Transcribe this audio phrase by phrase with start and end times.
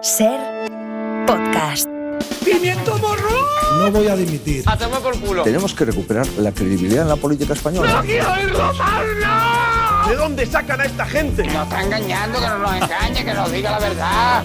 [0.00, 0.38] Ser
[1.26, 1.88] podcast.
[2.44, 3.48] ¡Pimiento morro!
[3.78, 4.62] No voy a dimitir.
[4.66, 5.42] A tomar por culo.
[5.42, 8.00] Tenemos que recuperar la credibilidad en la política española.
[8.02, 8.20] ¿De
[10.14, 11.42] dónde sacan a esta gente?
[11.44, 14.44] Nos está engañando, que nos lo engañe, que nos diga la verdad.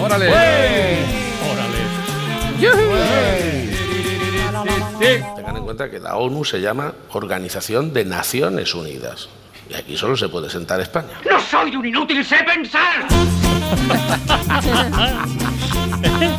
[0.00, 1.21] ¡Órale!
[5.36, 9.28] Tengan en cuenta que la ONU se llama Organización de Naciones Unidas.
[9.68, 11.20] Y aquí solo se puede sentar España.
[11.28, 13.06] ¡No soy un inútil, sé pensar!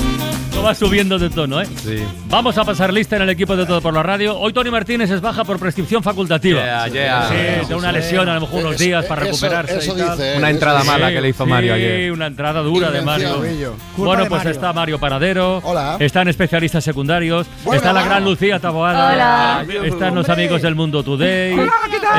[0.64, 1.66] No va subiendo de tono, ¿eh?
[1.76, 2.02] Sí.
[2.30, 4.40] Vamos a pasar lista en el equipo de Todo por la Radio.
[4.40, 6.62] Hoy Tony Martínez es baja por prescripción facultativa.
[6.64, 7.28] Yeah, yeah.
[7.64, 10.18] Sí, de una lesión, a lo mejor unos días para Eso- recuperarse eso y tal.
[10.18, 12.14] dice, Una entrada mala que le hizo Sí, Mario ayer.
[12.14, 13.02] una entrada dura de.
[13.02, 13.42] Mario.
[13.98, 15.60] Bueno, pues está Mario Paradero.
[15.66, 15.98] Hola.
[16.00, 17.46] Están especialistas secundarios.
[17.66, 19.12] Bueno, está la gran Lucía Taboada.
[19.12, 19.66] Hola.
[19.84, 21.60] Están los amigos del Mundo Today.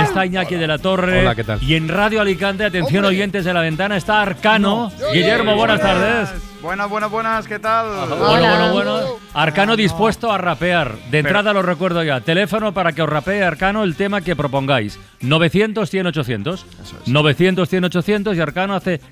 [0.02, 1.20] Está Iñaki de la Torre.
[1.22, 1.62] Hola, ¿qué tal?
[1.62, 3.16] Y en Radio Alicante, atención Hombre.
[3.16, 4.92] oyentes de la ventana, está Arcano.
[5.14, 6.28] Guillermo, buenas tardes.
[6.64, 7.86] Buenas, buenas, buenas, ¿qué tal?
[8.08, 9.00] Bueno, bueno, bueno.
[9.34, 10.96] Arcano dispuesto a rapear.
[11.10, 12.22] De entrada lo recuerdo ya.
[12.22, 14.98] Teléfono para que os rapee Arcano el tema que propongáis.
[15.20, 16.66] 900 100 800.
[17.06, 19.02] 900 100 800 y Arcano hace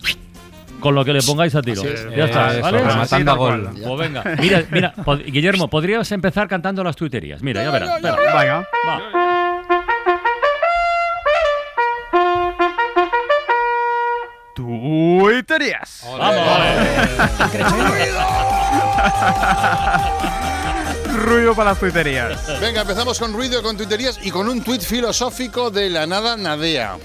[0.81, 1.83] con lo que le pongáis a tiro.
[2.17, 2.79] Ya está, Eso, ¿vale?
[2.79, 3.71] rematando a gol.
[3.87, 4.25] Pues venga.
[4.41, 4.95] Mira, mira,
[5.27, 7.43] Guillermo, podrías empezar cantando las tuiterías.
[7.43, 7.97] Mira, ya verás.
[7.97, 8.17] espera.
[8.17, 8.69] Venga.
[8.89, 9.22] Va.
[16.05, 16.49] Vamos.
[21.15, 22.61] Ruido para las tuiterías.
[22.61, 26.97] Venga, empezamos con ruido, con tuiterías y con un tuit filosófico de la nada Nadea.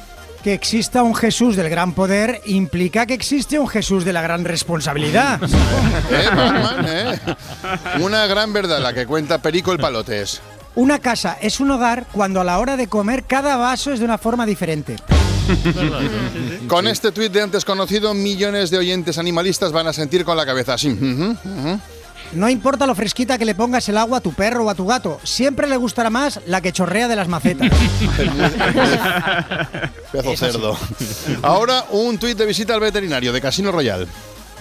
[0.43, 4.45] Que exista un Jesús del gran poder implica que existe un Jesús de la gran
[4.45, 5.41] responsabilidad.
[6.11, 7.19] ¿Eh, Batman, eh?
[7.99, 10.41] Una gran verdad la que cuenta Perico el Palotes.
[10.75, 14.05] Una casa es un hogar cuando a la hora de comer cada vaso es de
[14.05, 14.95] una forma diferente.
[16.67, 20.45] Con este tuit de antes conocido, millones de oyentes animalistas van a sentir con la
[20.45, 20.89] cabeza así.
[22.33, 24.85] No importa lo fresquita que le pongas el agua a tu perro o a tu
[24.85, 27.69] gato, siempre le gustará más la que chorrea de las macetas.
[30.11, 30.77] Pedazo cerdo.
[31.41, 34.07] Ahora un tuit de visita al veterinario de Casino Royal.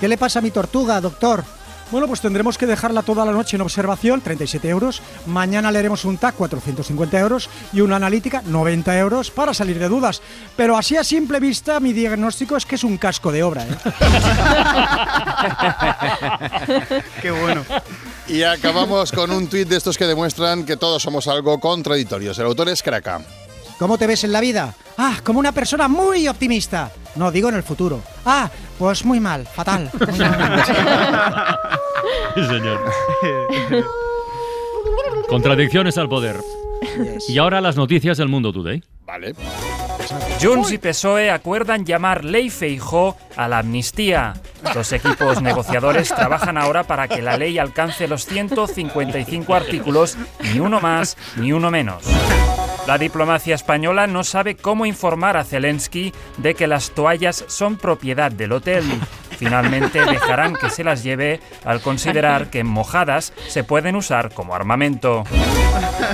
[0.00, 1.44] ¿Qué le pasa a mi tortuga, doctor?
[1.91, 5.00] Bueno, pues tendremos que dejarla toda la noche en observación, 37 euros.
[5.26, 7.48] Mañana le haremos un TAC, 450 euros.
[7.72, 10.20] Y una analítica, 90 euros, para salir de dudas.
[10.56, 13.64] Pero así a simple vista, mi diagnóstico es que es un casco de obra.
[13.64, 13.76] ¿eh?
[17.22, 17.64] Qué bueno.
[18.26, 22.38] Y acabamos con un tuit de estos que demuestran que todos somos algo contradictorios.
[22.38, 23.20] El autor es Kraka.
[23.78, 24.74] ¿Cómo te ves en la vida?
[24.98, 26.91] Ah, como una persona muy optimista.
[27.14, 28.03] No, digo en el futuro.
[28.24, 29.91] Ah, pues muy mal, fatal.
[30.08, 30.64] Muy mal.
[32.34, 32.80] Sí, señor.
[35.28, 36.36] Contradicciones al poder.
[37.28, 38.82] Y ahora las noticias del Mundo Today.
[39.04, 39.34] Vale.
[40.40, 44.34] Junts y PSOE acuerdan llamar Ley Feijó a la amnistía.
[44.74, 50.16] Los equipos negociadores trabajan ahora para que la ley alcance los 155 artículos,
[50.52, 52.04] ni uno más ni uno menos.
[52.86, 58.30] La diplomacia española no sabe cómo informar a Zelensky de que las toallas son propiedad
[58.30, 58.84] del hotel.
[59.38, 65.24] Finalmente dejarán que se las lleve al considerar que mojadas se pueden usar como armamento.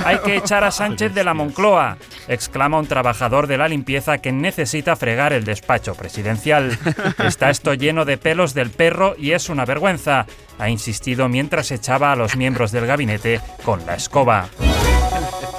[0.03, 1.97] Hay que echar a Sánchez de la Moncloa,
[2.27, 6.77] exclama un trabajador de la limpieza que necesita fregar el despacho presidencial.
[7.23, 10.25] Está esto lleno de pelos del perro y es una vergüenza,
[10.59, 14.49] ha insistido mientras echaba a los miembros del gabinete con la escoba.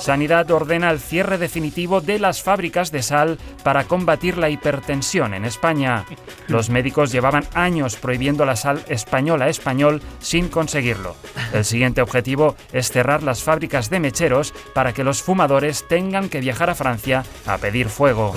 [0.00, 5.46] Sanidad ordena el cierre definitivo de las fábricas de sal para combatir la hipertensión en
[5.46, 6.04] España.
[6.46, 11.16] Los médicos llevaban años prohibiendo la sal española español sin conseguirlo.
[11.54, 16.40] El siguiente objetivo es cerrar las fábricas de mecheros para que los fumadores tengan que
[16.40, 18.34] viajar a Francia a pedir fuego.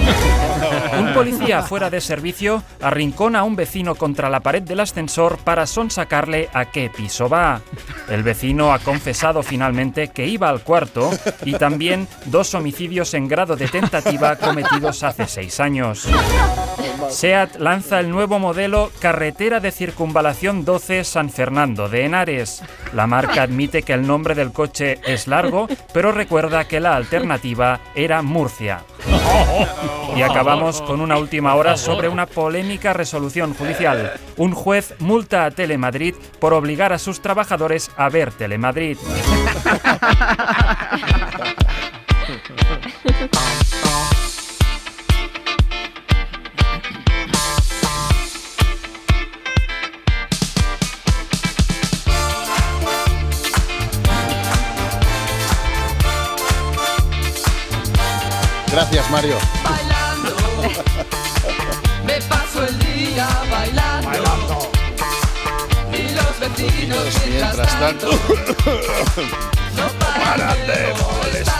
[0.97, 5.65] Un policía fuera de servicio arrincona a un vecino contra la pared del ascensor para
[5.65, 7.61] sonsacarle a qué piso va.
[8.09, 11.11] El vecino ha confesado finalmente que iba al cuarto
[11.43, 16.07] y también dos homicidios en grado de tentativa cometidos hace seis años.
[17.09, 22.63] SEAT lanza el nuevo modelo Carretera de Circunvalación 12 San Fernando de Henares.
[22.93, 27.79] La marca admite que el nombre del coche es largo, pero recuerda que la alternativa
[27.95, 28.83] era Murcia.
[30.15, 34.13] Y acabamos con una última hora sobre una polémica resolución judicial.
[34.35, 38.97] Un juez multa a Telemadrid por obligar a sus trabajadores a ver Telemadrid.
[58.71, 59.37] Gracias, Mario.
[66.87, 68.09] Mientras tanto.
[69.75, 71.56] no paran de molestar.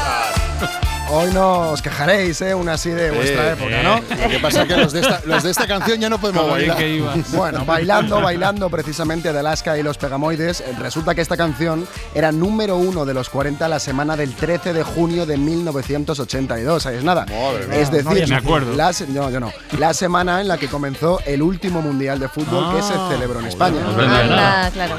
[1.10, 2.54] Hoy no os quejaréis, ¿eh?
[2.54, 3.96] Una así de vuestra Eh, época, ¿no?
[4.24, 6.42] Lo que pasa es que los de esta, los de esta canción ya no podemos
[6.42, 6.76] Como bailar.
[6.78, 7.02] que.
[7.38, 12.76] Bueno, bailando, bailando precisamente de Alaska y los Pegamoides, resulta que esta canción era número
[12.76, 16.84] uno de los 40 la semana del 13 de junio de 1982.
[16.84, 17.26] ¿Sabes nada?
[17.26, 17.80] Madre mía.
[17.80, 18.74] Es No, no decir, Me acuerdo.
[18.76, 19.54] la se- no, yo no.
[19.80, 23.08] La semana en la que comenzó el último mundial de fútbol que se Ah.
[23.10, 23.80] celebró en España.
[23.82, 24.02] No.
[24.02, 24.98] Anda, claro.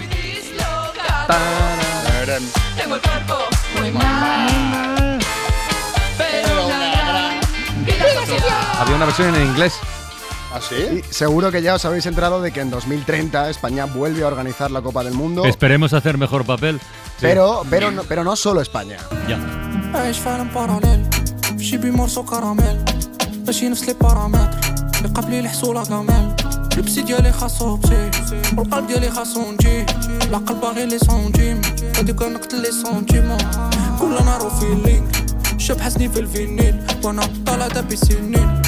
[2.76, 3.34] Tengo el cuerpo
[3.81, 4.98] muy mal.
[8.80, 9.74] Había una versión en inglés.
[10.54, 11.01] ¿Ah, sí?
[11.10, 14.69] Y seguro que ya os habéis enterado de que en 2030 España vuelve a organizar
[14.69, 15.45] la Copa del Mundo.
[15.45, 16.80] Esperemos hacer mejor papel.
[17.19, 18.98] Pero, pero, no, pero no solo España.
[19.28, 19.40] Ya.
[19.95, 21.06] عايش في عالم باراليل
[21.57, 22.86] في شي بيمارسو كراميل
[23.48, 24.50] ماشي نفس لي بارامتر
[24.98, 26.36] اللي قبلي الحصولة كامل
[26.78, 28.10] لبسي ديالي خاصو بسي
[28.57, 29.86] والقلب ديالي خاصو نجي
[30.30, 31.62] العقل باغي لي سونتيم
[31.98, 33.38] هادي كنقتل لي سونتيمون
[34.00, 35.07] كل نهار فيلينغ
[35.68, 38.62] شاب حسني في الفينيل وانا طالع دابي سنين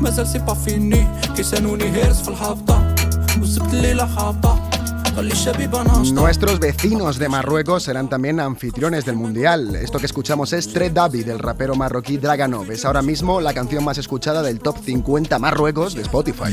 [0.00, 1.06] مازال سي با فيني
[1.36, 2.94] كيسانوني هيرس في الهابطة
[3.42, 4.70] وسبت الليلة خابطة
[5.16, 9.74] خلي الشبيبة ناشطة Nuestros vecinos de Marruecos serán también anfitriones del Mundial.
[9.76, 12.70] Esto que escuchamos es Tre Dabi del rapero marroquí Draganov.
[12.70, 16.52] Es ahora mismo la canción más escuchada del top 50 Marruecos de Spotify.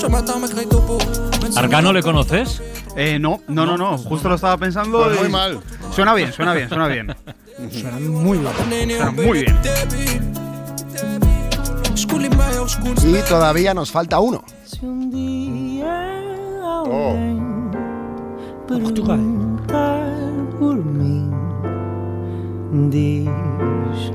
[0.00, 0.98] جمعتها مكري توبو
[1.56, 2.48] ¿Arcano le conoces?
[2.96, 3.98] Eh, no, no, no, no.
[3.98, 5.02] Justo lo estaba pensando.
[5.04, 5.60] Pues muy y- mal.
[5.96, 7.06] Suena bien, suena bien, suena bien.
[7.57, 8.63] Pues Suena muy guapo.
[9.13, 9.57] Muy bien.
[13.03, 14.43] Y todavía nos falta uno.
[16.89, 17.15] Oh.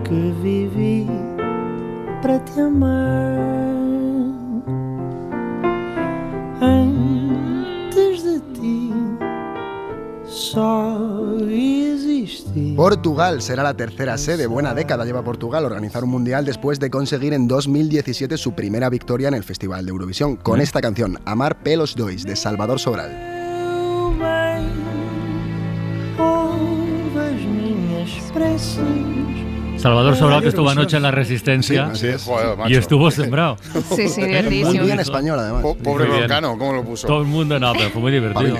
[0.05, 0.33] que
[2.41, 3.51] te amar.
[12.82, 14.49] Portugal será la tercera sede.
[14.49, 19.29] Buena década lleva Portugal organizar un mundial después de conseguir en 2017 su primera victoria
[19.29, 23.12] en el Festival de Eurovisión con esta canción, Amar Pelos Dois, de Salvador Sobral.
[29.76, 32.25] Salvador Sobral, que estuvo anoche en la Resistencia Así es.
[32.25, 32.69] Joder, macho.
[32.69, 33.58] y estuvo sembrado.
[33.94, 34.23] Sí, sí,
[34.64, 35.62] Muy bien español, además.
[35.62, 36.06] Po- Pobre.
[36.06, 37.06] Broncano, ¿cómo lo puso?
[37.06, 38.56] Todo el mundo, no, pero fue muy divertido.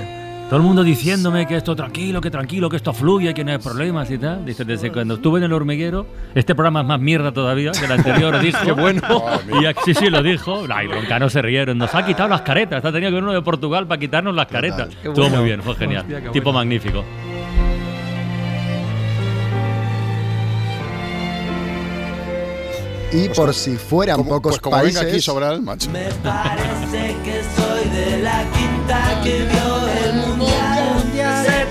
[0.53, 3.57] Todo el mundo diciéndome que esto tranquilo, que tranquilo, que esto fluye, que no hay
[3.57, 4.45] problemas y tal.
[4.45, 7.93] Dice, desde cuando estuve en el hormiguero, este programa es más mierda todavía que el
[7.93, 8.59] anterior, dijo.
[8.63, 9.01] Qué bueno.
[9.49, 10.65] y sí, sí, lo dijo.
[10.69, 11.79] Ay, Broncano se rieron.
[11.79, 12.85] Nos ha quitado las caretas.
[12.85, 14.91] Ha tenido que uno de Portugal para quitarnos las caretas.
[14.91, 15.37] Estuvo bueno.
[15.37, 16.03] muy bien, fue genial.
[16.03, 16.59] Hostia, tipo bueno.
[16.59, 17.03] magnífico.
[23.13, 25.01] Y por si fueran Como- pocos pues como países...
[25.01, 25.91] venga aquí Sobral, macho.
[25.91, 31.03] Me parece que soy de la quinta que vio el mundial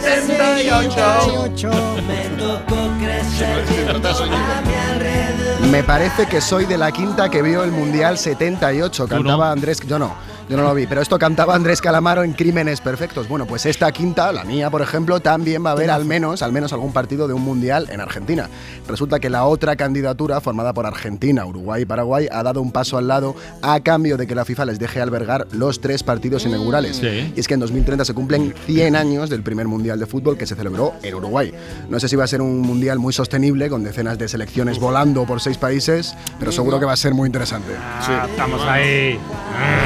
[0.01, 1.71] 78.
[2.07, 5.67] Me tocó crecer viendo a mi alrededor.
[5.69, 9.07] Me parece que soy de la quinta que vio el Mundial 78.
[9.07, 9.79] Cantaba Andrés.
[9.87, 10.13] Yo no,
[10.51, 13.29] yo no lo vi, pero esto cantaba Andrés Calamaro en Crímenes Perfectos.
[13.29, 16.51] Bueno, pues esta quinta, la mía, por ejemplo, también va a haber al menos, al
[16.51, 18.49] menos algún partido de un Mundial en Argentina.
[18.85, 22.97] Resulta que la otra candidatura, formada por Argentina, Uruguay y Paraguay, ha dado un paso
[22.97, 26.97] al lado a cambio de que la FIFA les deje albergar los tres partidos inaugurales.
[26.97, 27.31] Sí.
[27.33, 30.45] Y es que en 2030 se cumplen 100 años del primer Mundial de Fútbol que
[30.45, 31.53] se celebró en Uruguay.
[31.87, 35.25] No sé si va a ser un Mundial muy sostenible, con decenas de selecciones volando
[35.25, 37.71] por seis países, pero seguro que va a ser muy interesante.
[37.77, 39.17] Ah, estamos ahí.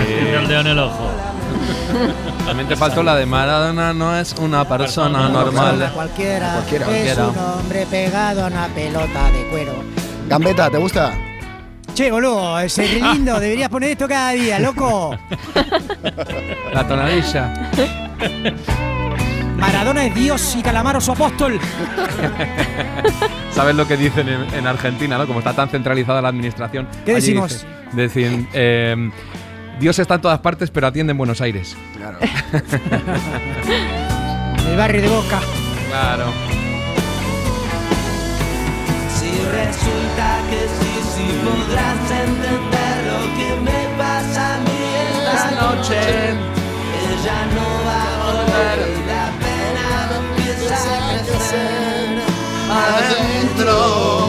[0.08, 1.10] Tiene en el ojo.
[2.46, 5.92] También te faltó la de Maradona, no es una persona normal.
[5.94, 6.86] Cualquiera, Cualquiera.
[6.86, 7.28] es Cualquiera.
[7.28, 9.74] un hombre pegado a una pelota de cuero.
[10.28, 11.14] Gambetta, ¿te gusta?
[11.94, 15.18] Che, boludo, qué lindo, deberías poner esto cada día, loco.
[16.74, 17.54] La tonadilla.
[19.58, 21.58] Maradona es Dios y Calamaro su apóstol.
[23.52, 25.26] ¿Sabes lo que dicen en, en Argentina, no?
[25.26, 26.88] Como está tan centralizada la administración.
[27.06, 27.52] ¿Qué decimos?
[27.54, 29.10] dice- Decían, eh,
[29.80, 31.76] Dios está en todas partes, pero atiende en Buenos Aires.
[31.96, 32.18] Claro.
[34.70, 35.40] El barrio de Boca.
[35.90, 36.32] Claro.
[39.10, 44.82] Si resulta que sí, sí podrás entender lo que me pasa a mí
[45.34, 46.00] esta noche.
[47.06, 48.78] Ella no va a volver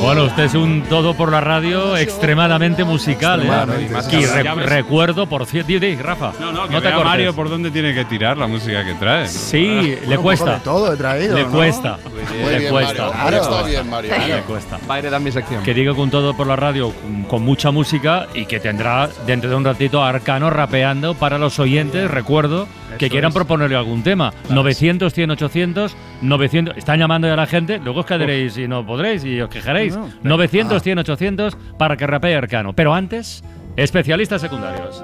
[0.06, 3.40] Bueno, usted es un todo por la radio extremadamente musical.
[3.40, 3.46] ¿eh?
[3.46, 4.16] Extremadamente.
[4.16, 4.66] Y re- Ya ves.
[4.68, 5.66] recuerdo, por cierto.
[6.00, 6.32] Rafa.
[6.38, 6.98] No, no, que no te vea.
[7.00, 9.26] Mario por dónde tiene que tirar la música que trae.
[9.26, 10.44] Sí, le un cuesta.
[10.44, 11.50] poco de todo he traído, Le ¿no?
[11.50, 11.98] cuesta.
[12.40, 13.02] Muy le bien, cuesta.
[13.06, 13.20] Mario.
[13.20, 14.12] Ahora está bien, Mario.
[14.28, 14.78] Le cuesta.
[14.88, 15.64] Va a heredar mi sección.
[15.64, 16.92] Que digo con todo por la radio,
[17.28, 21.58] con, mucha música y que tendrá dentro de un ratito a Arcano rapeando para los
[21.58, 23.34] oyentes, recuerdo, que Eso quieran es.
[23.34, 24.32] proponerle algún tema.
[24.50, 26.76] 900, 100, 800, 900.
[26.76, 29.95] Están llamando ya a la gente, luego os quedaréis y no podréis y os quejaréis.
[29.96, 30.30] No, no.
[30.36, 32.74] 900, 100, 800 para que rapee Arcano.
[32.74, 33.42] Pero antes,
[33.76, 35.02] especialistas secundarios.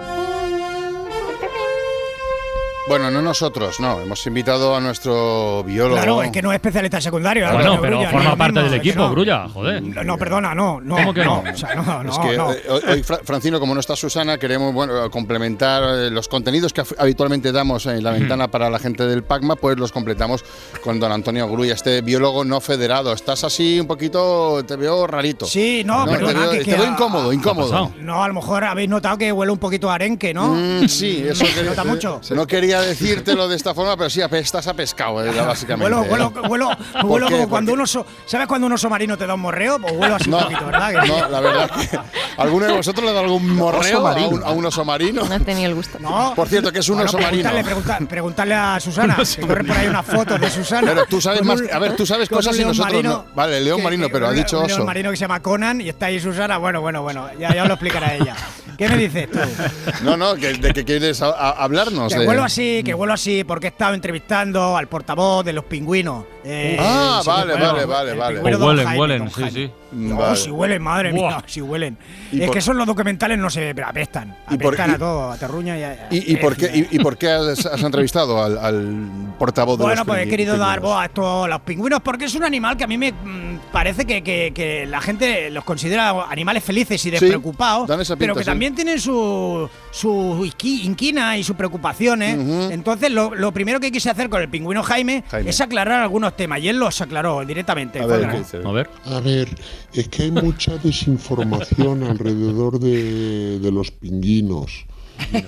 [2.89, 4.01] Bueno, no nosotros, no.
[4.01, 5.95] Hemos invitado a nuestro biólogo.
[5.97, 7.45] Claro, es que no es especialista secundario.
[7.45, 9.11] Bueno, Álvaro pero Grulla, forma parte mismo, del equipo, no.
[9.13, 9.83] Grulla, joder.
[9.85, 10.81] No, no, perdona, no.
[10.81, 11.45] no ¿Cómo que no?
[11.49, 12.53] O sea, no, no, Es que no.
[12.53, 16.73] eh, hoy, hoy, Fra- Francino, como no está Susana, queremos bueno, complementar eh, los contenidos
[16.73, 20.45] que habitualmente damos en la ventana para la gente del PACMA, pues los completamos
[20.83, 23.13] con don Antonio Grulla, este biólogo no federado.
[23.13, 25.47] Estás así un poquito, te veo rarito.
[25.47, 27.93] Sí, no, te perdona, veo, que- te veo incómodo, incómodo.
[28.01, 30.49] No, a lo mejor habéis notado que huele un poquito a arenque, ¿no?
[30.53, 32.21] Mm, sí, eso Se nota mucho.
[32.35, 35.95] No quería decírtelo de esta forma, pero sí, apestas a pescado, eh, básicamente.
[35.95, 36.09] Huelo, ¿eh?
[36.49, 37.33] huelo, ¿Por huelo qué?
[37.35, 38.07] como cuando un oso.
[38.27, 39.79] ¿Sabes cuando un oso marino te da un morreo?
[39.81, 40.93] Pues huelo así No, un poquito, ¿verdad?
[41.07, 41.99] No, la verdad que
[42.39, 45.25] ¿Alguno de vosotros le da algún morreo a un, a un oso marino?
[45.25, 45.99] No he tenido el gusto.
[46.01, 46.33] No.
[46.35, 47.43] Por cierto, que es un Bueno, oso marino.
[47.51, 49.17] preguntarle, pregunta- preguntarle a Susana.
[49.43, 50.87] Un corre por ahí una foto de Susana.
[50.89, 51.61] Pero tú sabes más.
[51.61, 53.35] un- A ver, tú sabes cosas un y león nosotros marino no.
[53.35, 54.77] Vale, león que- marino, que- pero ha un- dicho un oso.
[54.77, 56.59] león marino que se llama Conan y está ahí Susana.
[56.59, 57.29] Bueno, bueno, bueno.
[57.39, 58.35] Ya, ya os lo explicará ella.
[58.83, 59.39] ¿Qué me dices tú?
[60.05, 62.13] No, no, que, de que quieres a- a- hablarnos.
[62.13, 65.65] Que de- vuelo así, que vuelo así, porque he estado entrevistando al portavoz de los
[65.65, 66.25] pingüinos.
[66.45, 68.41] Eh, Ah, vale, vale, vale, vale.
[68.41, 69.71] O Don huelen, Jaime, huelen, sí, sí.
[69.93, 70.37] No, Vale.
[70.37, 71.29] si huelen, madre Buah.
[71.37, 71.99] mía, si huelen.
[72.33, 74.35] ¿Y Es por- que esos los documentales no se apestan.
[74.51, 76.09] ¿Y por- Apestan y- a todo, a terruña y a.
[76.11, 79.85] ¿Y, y por qué, y, y por qué has, has entrevistado al, al portavoz de
[79.85, 82.77] Bueno, los pues he querido dar voz a estos los pingüinos porque es un animal
[82.79, 87.05] que a mí me mm, parece que, que- que la gente los considera animales felices
[87.05, 88.47] y despreocupados, pero que sí.
[88.47, 90.11] también tienen su, su
[90.47, 92.35] inqui- inquina y sus preocupaciones.
[92.73, 95.51] Entonces, lo, lo primero que quise hacer con el pingüino Jaime, Jaime.
[95.51, 98.01] es aclarar algunos temas y él los aclaró directamente.
[98.01, 98.25] A ver.
[98.65, 98.91] A ver.
[99.07, 99.49] A ver,
[99.93, 104.87] es que hay mucha desinformación alrededor de, de los pingüinos,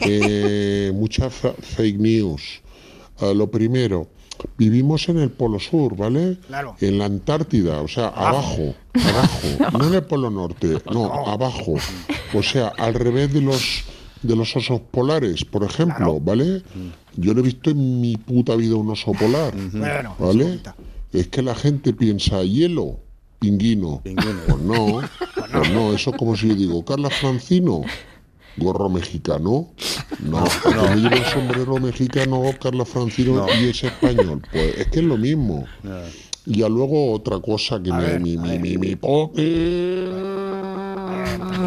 [0.01, 2.61] Eh, mucha fa- fake news.
[3.21, 4.09] Ah, lo primero,
[4.59, 6.39] vivimos en el Polo Sur, ¿vale?
[6.47, 6.77] Claro.
[6.81, 9.49] En la Antártida, o sea, abajo, abajo,
[9.79, 11.75] no en el Polo Norte, no, abajo.
[12.35, 13.85] O sea, al revés de los
[14.23, 16.63] de los osos polares, por ejemplo, ¿vale?
[17.17, 20.61] Yo no he visto en mi puta vida un oso polar, Bueno, ¿vale?
[21.13, 22.99] Es que la gente piensa hielo,
[23.39, 24.03] pingüino.
[24.03, 25.01] Pues no,
[25.35, 27.83] pues no, eso es como si yo digo, Carla Francino,
[28.57, 29.69] gorro mexicano.
[30.21, 34.43] No, porque no lleva un sombrero mexicano, Carla Francino, y es español.
[34.51, 35.67] Pues es que es lo mismo.
[36.47, 38.97] Y ya luego otra cosa que me, mi, mi, mi, mi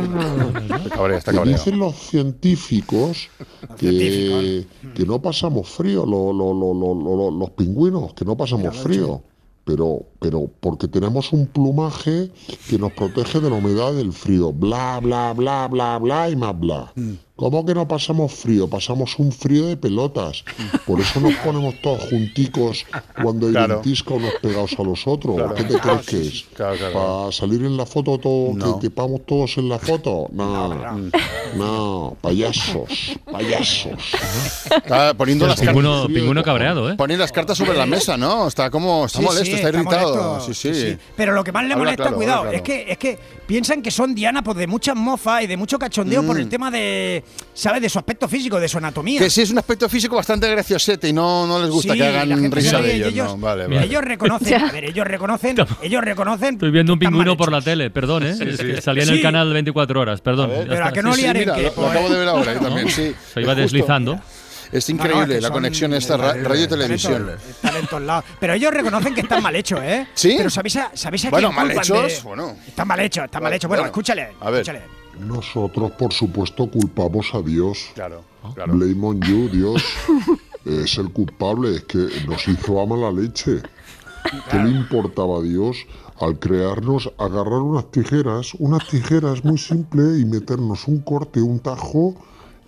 [0.05, 1.63] po- Está cabreado, está que cabreado.
[1.63, 3.29] dicen los científicos
[3.77, 8.75] que, que no pasamos frío, lo- lo- lo- lo- lo- los pingüinos, que no pasamos
[8.77, 9.21] frío.
[9.65, 12.31] Pero, pero porque tenemos un plumaje
[12.69, 14.53] que nos protege de la humedad del frío.
[14.53, 16.93] Bla, bla, bla, bla, bla y más bla.
[17.37, 18.67] ¿Cómo que no pasamos frío?
[18.67, 20.43] Pasamos un frío de pelotas.
[20.87, 22.83] Por eso nos ponemos todos junticos
[23.21, 23.75] cuando hay Claro.
[23.75, 25.35] ventisca unos pegados a los otros.
[25.35, 25.53] Claro.
[25.53, 26.45] ¿Qué te crees que es?
[26.55, 26.93] Claro, claro.
[26.93, 28.79] ¿Para salir en la foto todo, No.
[28.79, 30.27] que quepamos todos en la foto?
[30.31, 30.73] No,
[31.55, 33.93] no, payasos, payasos.
[34.75, 36.15] Está poniendo las pingüino, cartas.
[36.15, 36.95] pingüino cabreado, ¿eh?
[36.97, 38.47] Poniendo las cartas sobre la mesa, ¿no?
[38.47, 39.05] Está como.
[39.05, 40.31] Está Sí, molesto, sí, está, está irritado.
[40.31, 40.53] molesto.
[40.55, 40.97] Sí, sí.
[41.15, 43.89] Pero lo que más le Habla molesta, claro, cuidado, es, que, es que piensan que
[43.91, 46.39] son Diana pues, de muchas mofas y de mucho cachondeo por Mm.
[46.41, 47.23] el tema de,
[47.53, 47.81] ¿sabes?
[47.81, 49.19] De su aspecto físico, de su anatomía.
[49.19, 52.05] Que sí es un aspecto físico bastante graciosete y no, no les gusta Sí, que
[52.05, 53.07] hagan risa de ellos.
[53.09, 53.85] ellos- no, vale, vale.
[53.85, 56.55] Ellos reconocen, a ver, ellos reconocen, ellos reconocen.
[56.55, 58.35] Estoy viendo un pingüino por la tele, perdón, ¿eh?
[58.35, 58.65] Sí, Es sí.
[58.65, 60.51] que Salía en el canal 24 horas, perdón.
[60.67, 62.27] Pero a que no Sí, sí, liaren mira, que, lo, lo pues, acabo de ver
[62.27, 63.13] ahora, yo también, sí.
[63.33, 64.19] Se iba deslizando.
[64.71, 67.31] Es No, no, increíble que la conexión esta ra- radio y televisión.
[67.49, 68.25] Están en todos lados.
[68.39, 70.07] Pero ellos reconocen que están mal hechos, ¿eh?
[70.13, 70.35] ¿Sí?
[70.37, 72.55] Pero ¿sabéis a, ¿sabéis a Bueno, quién mal hechos, de- bueno.
[72.67, 73.67] Están mal hechos, están mal hechos.
[73.69, 74.29] Bueno, Bueno, escúchale.
[74.39, 74.61] a ver.
[74.61, 74.85] escúchale.
[75.19, 77.87] Nosotros, por supuesto, culpamos a Dios.
[77.95, 78.73] Claro, claro.
[78.73, 79.83] Blame on you, Dios.
[80.65, 83.61] es el culpable, es que nos hizo a mala leche.
[84.51, 85.77] ¿Qué le importaba a Dios
[86.19, 92.15] al crearnos, agarrar unas tijeras, unas tijeras muy simple y meternos un corte, un tajo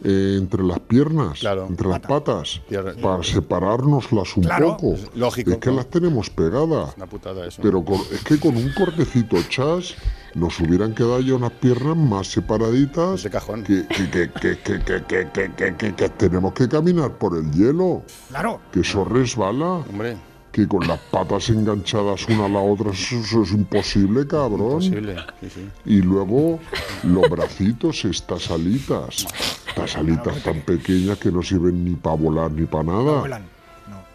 [0.04, 1.68] eh, entre las piernas, claro.
[1.68, 2.94] entre las patas, Pierre.
[3.02, 4.94] para separárnoslas un poco.
[4.94, 5.52] Es lógico.
[5.52, 6.96] Es que las tenemos pegadas.
[7.10, 7.62] Putada eso.
[7.62, 9.96] Pero es que con un cortecito chas
[10.36, 13.20] nos hubieran quedado ya unas piernas más separaditas.
[13.20, 13.64] Ese cajón.
[13.64, 14.58] Que, que, que,
[15.98, 18.04] que, tenemos que caminar por el hielo.
[18.30, 18.62] Claro.
[18.72, 19.84] Que eso resbala.
[19.90, 20.29] Hombre.
[20.60, 24.82] Que con las patas enganchadas una a la otra, eso, eso es imposible, cabrón.
[24.84, 25.70] Imposible, sí, sí.
[25.86, 26.60] Y luego
[27.04, 29.26] los bracitos, estas alitas.
[29.70, 33.42] Estas alitas tan pequeñas que no sirven ni para volar ni para nada.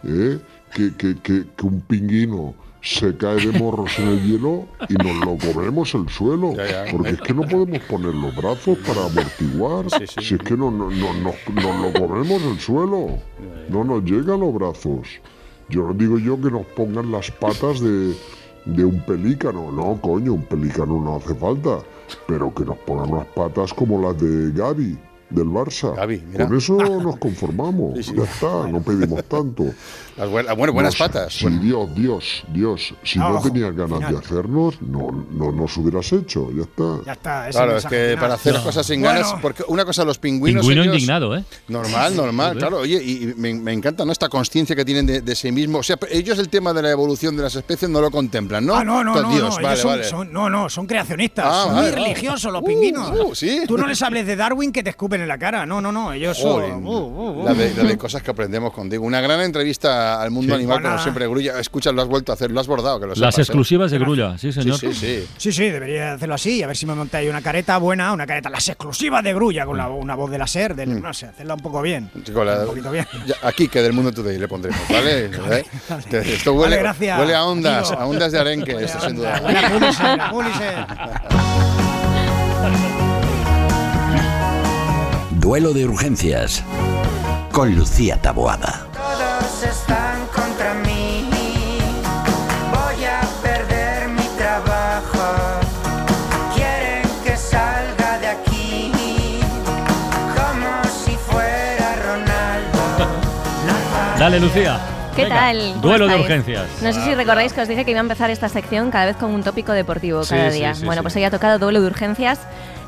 [0.02, 0.38] ¿Eh?
[0.74, 5.16] Que, que, que, que un pingüino se cae de morros en el hielo y nos
[5.24, 6.52] lo comemos el suelo.
[6.56, 6.92] Ya, ya.
[6.92, 9.86] Porque es que no podemos poner los brazos para amortiguar.
[10.20, 13.18] Si es que no, no, no, no- nos lo comemos el suelo.
[13.70, 15.08] No nos llega a los brazos.
[15.68, 18.14] Yo no digo yo que nos pongan las patas de,
[18.64, 19.70] de un pelícano.
[19.72, 21.78] No, coño, un pelícano no hace falta.
[22.26, 24.98] Pero que nos pongan unas patas como las de Gaby,
[25.30, 25.94] del Barça.
[26.06, 26.46] mira.
[26.46, 28.06] Con eso nos conformamos.
[28.06, 29.64] Ya está, no pedimos tanto.
[30.16, 31.32] Las buen- ah, bueno, buenas Nos- patas.
[31.34, 34.12] Si Dios, Dios, Dios, si No, no, tenías ganas final.
[34.12, 36.50] de hacernos, no, no nos hubieras hecho.
[36.52, 37.00] Ya está.
[37.04, 37.48] Ya está.
[37.48, 38.18] ese Claro, es que final.
[38.20, 40.60] para hacer cosas sin ganas, Bueno, porque una cosa los pingüinos.
[40.60, 41.44] Pingüino ellos- indignado, ¿eh?
[41.68, 42.78] Normal, normal, claro.
[42.78, 44.12] Oye, y me, me encanta ¿no?
[44.12, 45.80] esta consciencia que tienen de, de sí mismos.
[45.80, 48.76] O sea, ellos el tema de la evolución de las especies no lo contemplan, ¿no?
[48.76, 50.04] Ah, no, no, no, Dios, no, vale, son, vale.
[50.04, 52.04] son- no, no, son creacionistas, Ah, son vale, muy vale.
[52.14, 53.10] religiosos los Uh, pingüinos.
[53.10, 53.62] uh, ¿sí?
[53.66, 56.12] Tú no les hables de Darwin que te escupen en la cara, no, no, no,
[56.12, 56.84] ellos son...
[56.84, 57.44] Uh, uh, uh.
[57.44, 59.04] la, de, la de cosas que aprendemos contigo.
[59.04, 60.56] Una gran entrevista al mundo Sí.
[60.58, 60.90] animal, Buena.
[60.90, 61.58] como siempre, Grulla.
[61.60, 63.42] Escucha, lo has vuelto a hacer, lo has bordado, que lo Las sepas, ¿eh?
[63.42, 64.78] exclusivas de Grulla, sí, señor.
[64.78, 65.28] Sí, sí, sí.
[65.36, 68.26] Sí, sí, debería hacerlo así, a ver si me monta ahí una careta buena, una
[68.26, 71.26] careta, las exclusivas de Grulla, con la- una voz de la SER, del- no sé,
[71.26, 72.10] hacerla un poco bien.
[72.32, 73.06] Con la- Un poquito bien.
[73.26, 75.26] ya, aquí, que del mundo today le pondremos, ¿vale?
[75.50, 75.64] ¿Eh?
[76.10, 78.02] Esto huele, Vale, gracias, huele a ondas, amigo.
[78.02, 79.40] a ondas de arenque, esto sin duda.
[79.72, 80.86] Pulitzer, Pulitzer.
[85.44, 86.64] Duelo de urgencias
[87.52, 88.86] con Lucía Taboada.
[88.94, 91.28] Todos están contra mí.
[92.72, 95.60] Voy a perder mi trabajo.
[96.54, 98.90] Quieren que salga de aquí.
[100.34, 103.06] Como si fuera Ronaldo.
[104.18, 104.80] Dale, Lucía.
[105.14, 105.58] ¿Qué Venga, tal?
[105.74, 106.66] ¿Cómo Duelo de urgencias.
[106.82, 109.16] No sé si recordáis que os dije que iba a empezar esta sección cada vez
[109.16, 110.74] con un tópico deportivo Sí, cada sí, día.
[110.74, 111.04] sí, bueno, sí.
[111.04, 112.40] pues hoy ha tocado duelo de urgencias,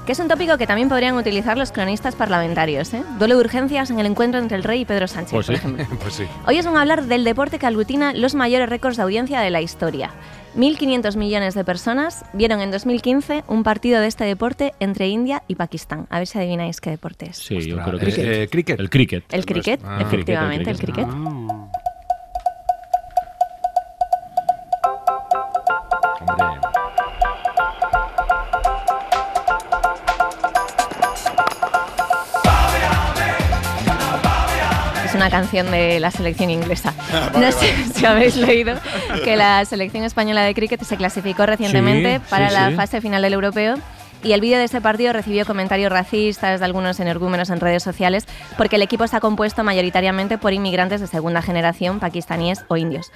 [0.06, 2.94] que es un tópico que también podrían utilizar los cronistas parlamentarios.
[2.94, 3.02] ¿eh?
[3.18, 5.58] Duelo de urgencias en el encuentro entre el rey y Pedro Sánchez, Pues por sí,
[5.60, 5.84] ejemplo.
[6.00, 6.24] pues sí.
[6.46, 9.50] Hoy os van a hablar del deporte que aglutina los mayores récords de audiencia de
[9.50, 10.12] la historia.
[10.56, 15.56] 1.500 millones de personas vieron en 2015 un partido de este deporte entre India y
[15.56, 16.06] Pakistán.
[16.08, 17.36] A ver si adivináis qué deporte es.
[17.36, 18.80] Sí, yo creo que eh, cricket.
[18.80, 19.24] El cricket.
[19.34, 19.98] El cricket, Ah.
[20.00, 21.06] efectivamente, el cricket.
[21.08, 21.14] Es
[35.16, 36.94] una canción de la selección inglesa.
[37.38, 38.74] No sé si habéis leído
[39.24, 42.74] que la selección española de cricket se clasificó recientemente Sí, para sí, la sí.
[42.76, 43.76] fase final del europeo.
[44.22, 48.26] Y el vídeo de ese partido recibió comentarios racistas de algunos energúmenos en redes sociales
[48.56, 53.12] porque el equipo está compuesto mayoritariamente por inmigrantes de segunda generación, pakistaníes o indios.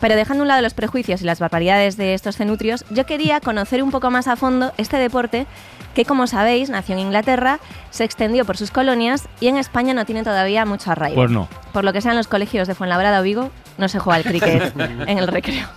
[0.00, 3.40] Pero dejando a un lado los prejuicios y las barbaridades de estos cenutrios, yo quería
[3.40, 5.46] conocer un poco más a fondo este deporte
[5.94, 10.04] que, como sabéis, nació en Inglaterra, se extendió por sus colonias y en España no
[10.04, 11.16] tiene todavía mucho arraigo.
[11.16, 11.48] Pues no.
[11.72, 14.74] Por lo que sean los colegios de Fuenlabrada o Vigo, no se juega al cricket
[14.78, 15.68] en el recreo.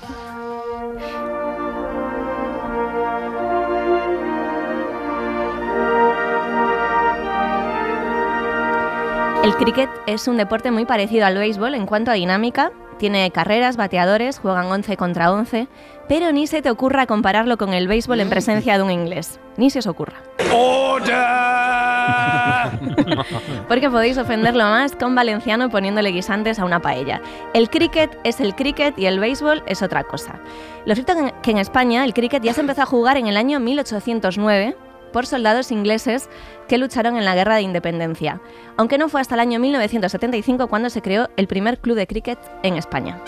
[9.44, 12.72] El cricket es un deporte muy parecido al béisbol en cuanto a dinámica.
[13.04, 15.68] Tiene carreras, bateadores, juegan 11 contra 11,
[16.08, 19.42] pero ni se te ocurra compararlo con el béisbol en presencia de un inglés.
[19.58, 20.24] Ni se os ocurra.
[23.68, 27.22] Porque podéis ofenderlo más con valenciano poniéndole guisantes a una paella.
[27.54, 30.40] El cricket es el cricket y el béisbol es otra cosa.
[30.86, 33.36] Lo cierto es que en España el cricket ya se empezó a jugar en el
[33.36, 34.78] año 1809
[35.14, 36.30] por soldados ingleses
[36.68, 38.42] que lucharon en la Guerra de Independencia,
[38.76, 42.40] aunque no fue hasta el año 1975 cuando se creó el primer club de cricket
[42.64, 43.22] en España.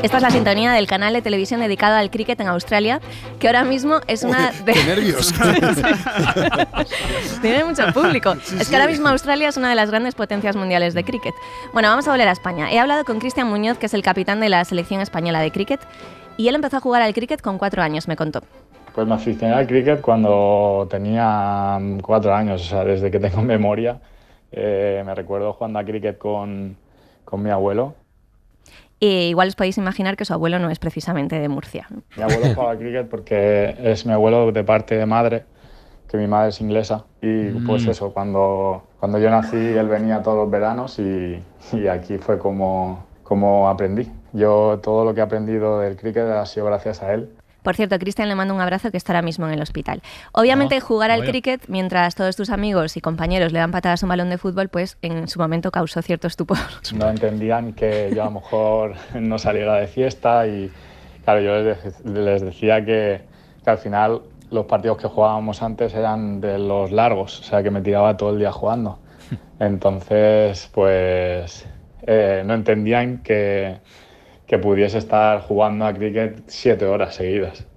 [0.00, 3.00] Esta es la sintonía del canal de televisión dedicado al cricket en Australia,
[3.40, 4.72] que ahora mismo es una de...
[4.72, 5.32] ¡Qué nervios!
[7.42, 8.32] Tiene mucho público.
[8.32, 11.34] es que ahora mismo Australia es una de las grandes potencias mundiales de cricket.
[11.72, 12.70] Bueno, vamos a volver a España.
[12.70, 15.80] He hablado con Cristian Muñoz, que es el capitán de la selección española de cricket,
[16.36, 18.42] y él empezó a jugar al cricket con cuatro años, me contó.
[18.94, 23.42] Pues me aficioné al cricket cuando tenía mm, cuatro años, o sea, desde que tengo
[23.42, 23.98] memoria.
[24.52, 26.76] Eh, me recuerdo jugando a cricket con,
[27.24, 27.94] con mi abuelo.
[29.00, 31.86] Y igual os podéis imaginar que su abuelo no es precisamente de Murcia.
[32.16, 35.44] Mi abuelo jugaba cricket porque es mi abuelo de parte de madre,
[36.08, 37.04] que mi madre es inglesa.
[37.22, 37.90] Y pues Mm.
[37.90, 43.06] eso, cuando, cuando yo nací él venía todos los veranos y, y aquí fue como,
[43.22, 44.10] como aprendí.
[44.32, 47.30] Yo todo lo que he aprendido del cricket ha sido gracias a él.
[47.62, 50.00] Por cierto, Cristian le manda un abrazo que está ahora mismo en el hospital.
[50.32, 54.10] Obviamente, jugar al cricket mientras todos tus amigos y compañeros le dan patadas a un
[54.10, 56.56] balón de fútbol, pues en su momento causó cierto estupor.
[56.94, 60.70] No entendían que yo a lo mejor no saliera de fiesta y
[61.24, 63.20] claro, yo les, de- les decía que,
[63.64, 67.70] que al final los partidos que jugábamos antes eran de los largos, o sea que
[67.70, 68.98] me tiraba todo el día jugando.
[69.60, 71.66] Entonces, pues
[72.06, 73.78] eh, no entendían que,
[74.48, 77.67] que pudiese estar jugando a cricket siete horas seguidas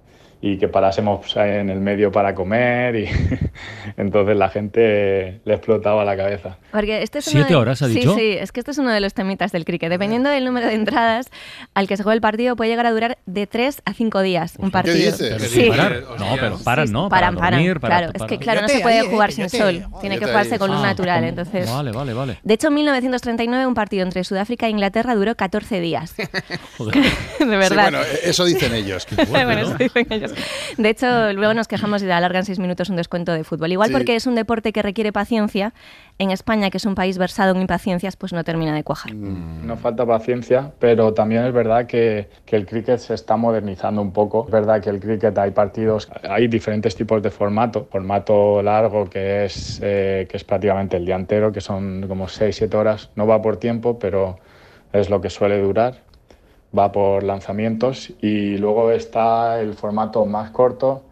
[0.44, 3.06] y que parásemos en el medio para comer y
[3.96, 6.58] entonces la gente le explotaba la cabeza.
[6.72, 8.14] Porque este es ¿Siete de- horas, ha sí, dicho?
[8.16, 9.88] Sí, es que este es uno de los temitas del cricket.
[9.88, 11.30] Dependiendo del número de entradas
[11.74, 14.54] al que se juega el partido, puede llegar a durar de 3 a 5 días
[14.58, 15.14] un partido.
[15.16, 15.48] Pero Sí.
[15.48, 16.02] sin parar.
[16.18, 17.08] No, pero paran, ¿no?
[17.08, 17.60] Paran, para paran.
[17.60, 19.84] dormir, para claro, es para- que claro, no se puede ahí, jugar sin sol.
[20.00, 20.58] Tiene que jugarse ahí.
[20.58, 21.22] con luz Ah, natural.
[21.22, 22.38] Entonces, Vale, vale, vale.
[22.42, 26.16] de hecho, en 1939 un partido entre Sudáfrica e Inglaterra duró 14 días.
[27.38, 27.68] de verdad.
[27.68, 29.06] Sí, bueno, eso dicen ellos.
[29.30, 30.31] Bueno, eso dicen ellos.
[30.78, 33.72] De hecho, luego nos quejamos y le alargan seis minutos un descuento de fútbol.
[33.72, 33.94] Igual Sí.
[33.94, 35.74] porque es un deporte que requiere paciencia,
[36.18, 39.14] en España, que es un país versado en impaciencias, pues no termina de cuajar.
[39.14, 44.12] No falta paciencia, pero también es verdad que, que el cricket se está modernizando un
[44.12, 44.44] poco.
[44.46, 47.88] Es verdad que el cricket hay partidos, hay diferentes tipos de formato.
[47.90, 52.74] Formato largo, que es, eh, que es prácticamente el día entero, que son como 6-7
[52.76, 53.10] horas.
[53.16, 54.38] No va por tiempo, pero
[54.92, 55.94] es lo que suele durar.
[56.76, 58.12] Va por lanzamientos.
[58.20, 61.02] Y luego está el formato más corto,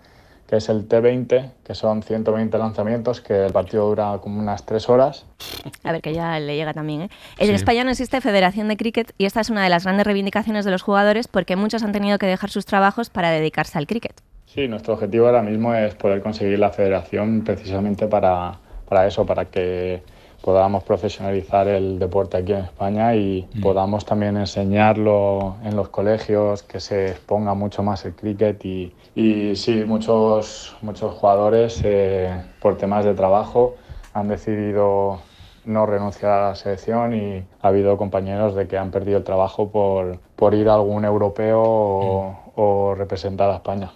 [0.49, 4.89] que es el T20, que son 120 lanzamientos, que el partido dura como unas 3
[4.89, 5.27] horas.
[5.85, 7.03] A ver, que ya le llega también.
[7.03, 7.11] ¿eh?
[7.39, 7.53] En Sí.
[7.55, 10.71] España no existe Federación de Cricket y esta es una de las grandes reivindicaciones de
[10.71, 14.21] los jugadores porque muchos han tenido que dejar sus trabajos para dedicarse al cricket.
[14.47, 19.45] Sí, nuestro objetivo ahora mismo es poder conseguir la federación precisamente para, para eso, para
[19.45, 20.03] que
[20.43, 26.81] podamos profesionalizar el deporte aquí en España y podamos también enseñarlo en los colegios, que
[26.81, 33.05] se exponga mucho más el cricket y, y sí, muchos, muchos jugadores eh, por temas
[33.05, 33.75] de trabajo
[34.15, 35.21] han decidido
[35.65, 39.71] no renunciar a la selección y ha habido compañeros de que han perdido el trabajo
[39.71, 43.93] por, por ir a algún europeo o, o representar a España.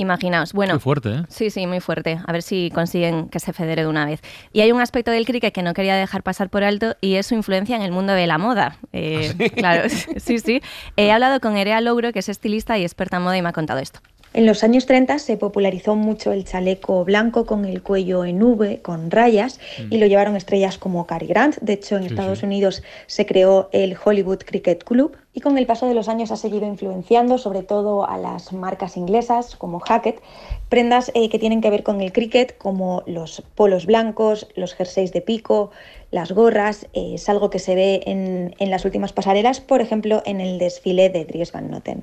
[0.00, 0.72] Imaginaos, bueno.
[0.72, 1.22] Muy fuerte, ¿eh?
[1.28, 2.18] Sí, sí, muy fuerte.
[2.26, 4.22] A ver si consiguen que se federe de una vez.
[4.50, 7.26] Y hay un aspecto del cricket que no quería dejar pasar por alto y es
[7.26, 8.78] su influencia en el mundo de la moda.
[8.94, 10.62] Eh, Claro, sí, sí.
[10.96, 13.52] He hablado con Erea Louro, que es estilista y experta en moda, y me ha
[13.52, 14.00] contado esto.
[14.32, 18.80] En los años 30 se popularizó mucho el chaleco blanco con el cuello en V,
[18.80, 19.58] con rayas,
[19.90, 21.56] y lo llevaron estrellas como Cary Grant.
[21.60, 22.46] De hecho, en Sí, Estados sí.
[22.46, 26.36] Unidos se creó el Hollywood Cricket Club y con el paso de los años ha
[26.36, 30.20] seguido influenciando sobre todo a las marcas inglesas como Hackett,
[30.68, 35.12] prendas eh, que tienen que ver con el cricket como los polos blancos, los jerseys
[35.12, 35.70] de pico,
[36.10, 36.84] las gorras.
[36.92, 40.58] eh, es algo que se ve en, en las últimas pasarelas, por ejemplo, en el
[40.58, 42.02] desfile de Dries Van Noten.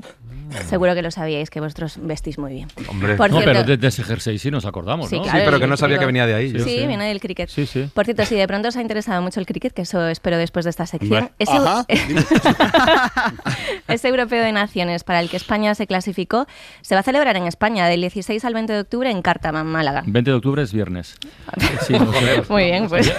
[0.67, 2.67] Seguro que lo sabíais, que vosotros vestís muy bien.
[2.87, 5.23] Hombre, Por no, cierto- pero de, de ese jersey sí nos acordamos, Sí, ¿no?
[5.23, 5.59] claro, el típico-
[6.57, 6.87] Yo Sí, sé.
[6.87, 7.49] viene del cricket.
[7.49, 7.89] Sí, sí.
[7.93, 10.65] Por cierto, si de pronto os ha interesado mucho el cricket, que eso espero después
[10.65, 11.85] de esta sección, ese, Ajá.
[13.87, 16.47] ese europeo de naciones para el que España se clasificó
[16.81, 20.03] se va a celebrar en España del 16 al 20 de octubre en Cártama, Málaga.
[20.05, 21.15] 20 de octubre es viernes.
[21.87, 22.11] Sí, no.
[22.49, 23.11] Muy bien, pues.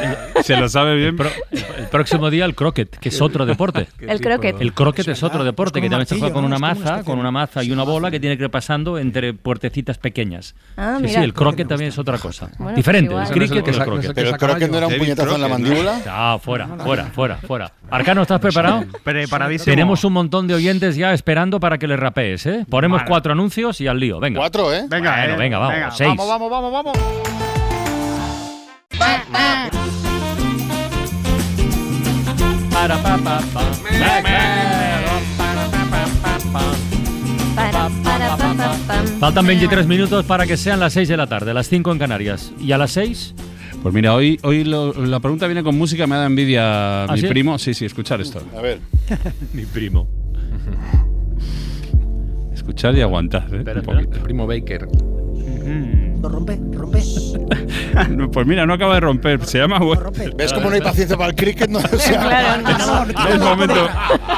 [0.43, 1.09] Se lo sabe bien.
[1.11, 1.31] El, pro-
[1.79, 3.89] el próximo día el croquet, que es otro deporte.
[4.01, 4.61] El croquet.
[4.61, 6.47] El croquet es otro deporte, Es que también se juega con ¿no?
[6.49, 8.97] una Es maza, especie con una maza y una bola que tiene que ir pasando
[8.99, 10.55] entre puertecitas pequeñas.
[10.77, 11.19] Ah, sí, mira.
[11.21, 12.49] sí, el croquet también es otra cosa.
[12.59, 14.09] Bueno, Diferente, el cricket Ese y el no es el croquet.
[14.09, 15.55] que Pero el croquet no era un puñetazo en la ¿no?
[15.55, 16.01] mandíbula.
[16.09, 17.73] Ah, fuera, fuera, fuera, fuera.
[17.91, 18.85] Arcano, ¿estás preparado?
[19.05, 19.73] Preparadísimo.
[19.73, 22.67] Tenemos un montón de oyentes ya esperando para que le rapees, ¿eh?
[22.71, 23.09] Ponemos Vale.
[23.09, 24.39] cuatro anuncios y al lío, venga.
[24.41, 24.85] Cuatro, ¿eh?
[24.89, 26.09] Venga, Bueno, eh, venga, vamos, venga, seis.
[26.17, 26.99] Vamos, vamos, vamos, vamos.
[32.73, 33.61] Para, pa, pa, pa.
[33.91, 34.78] Para, para, pa,
[39.21, 42.53] Faltan 23 minutos para que sean las 6 de la tarde, las 5 en Canarias.
[42.61, 43.35] ¿Y a las 6?
[43.83, 47.21] Pues mira, hoy, hoy lo- la pregunta viene con música, me da envidia ¿Ah, mi
[47.21, 47.27] sí?
[47.29, 47.59] primo.
[47.59, 48.41] Sí, sí, escuchar esto.
[48.57, 48.81] A ver.
[49.53, 50.09] Mi primo.
[52.53, 53.65] Escuchar y aguantar, ¿eh?
[53.77, 54.19] Un poquito.
[54.23, 54.89] Primo Baker.
[56.21, 56.99] Lo rompe, rompe.
[58.11, 59.45] No, Pues mira, no acaba de romper.
[59.47, 59.81] Se llama.
[60.37, 61.69] ¿Ves cómo no hay paciencia para el cricket?
[61.69, 62.21] No, o sea,
[63.09, 63.89] Claro, no, momento.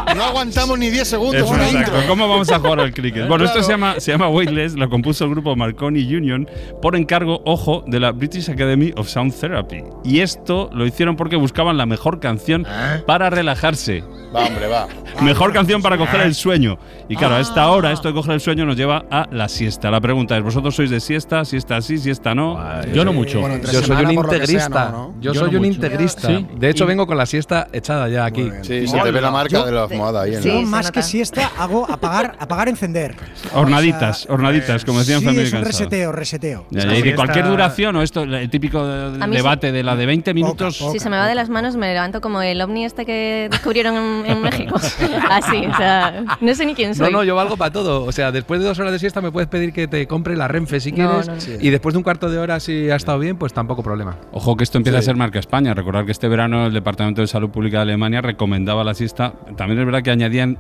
[0.07, 1.93] aguantamos ni 10 segundos Eso, una exacto.
[1.97, 2.09] intro.
[2.09, 3.29] ¿Cómo vamos a jugar al cricket?
[3.29, 6.49] Bueno, esto se llama, se llama Weightless, lo compuso el grupo Marconi Union
[6.81, 9.83] por encargo, ojo, de la British Academy of Sound Therapy.
[10.05, 12.67] Y esto lo hicieron porque buscaban la mejor canción
[13.07, 14.03] para relajarse.
[14.35, 14.87] Va, hombre, va.
[15.23, 16.79] Mejor canción para coger el sueño.
[17.09, 19.91] Y claro, a esta hora, esto de coger el sueño nos lleva a la siesta.
[19.91, 21.45] La pregunta es, ¿vosotros sois de siesta?
[21.45, 21.99] ¿Siesta sí?
[21.99, 22.59] ¿Siesta no?
[22.93, 23.40] Yo no mucho.
[23.41, 24.85] Bueno, entre Yo soy un sea, integrista.
[24.87, 25.15] no, ¿no?
[25.21, 25.75] Yo, Yo soy no un mucho.
[25.77, 26.29] integrista.
[26.29, 26.47] Sí.
[26.57, 28.49] De hecho, vengo con la siesta echada ya aquí.
[28.63, 30.35] Sí, se te ve la marca de la almohada ahí.
[30.35, 33.17] en la- más que siesta hago apagar, apagar, encender.
[33.55, 36.67] Hornaditas, O sea, hornaditas, como decían Sí, Familia es un reseteo, reseteo.
[36.71, 40.07] Ya, Sí, ya, y de cualquier duración, o esto, el típico debate de la de
[40.07, 40.79] 20 minutos.
[40.79, 43.49] Poca, Si se me va de las manos, me levanto como el ovni este que
[43.51, 44.75] descubrieron en, en México.
[45.31, 47.13] Así, o sea, no sé ni quién No, soy.
[47.13, 48.05] no, yo valgo para todo.
[48.05, 50.49] O sea, después de dos horas de siesta me puedes pedir que te compre la
[50.49, 51.27] Renfe si No, quieres.
[51.29, 51.63] no, no.
[51.65, 54.17] Y después de un cuarto de hora, si ha estado bien, pues tampoco problema.
[54.33, 55.75] Ojo que esto empieza a ser marca España.
[55.75, 59.35] Recordar que este verano el Departamento de Salud Pública de Alemania recomendaba la siesta.
[59.57, 60.59] También es verdad que añadían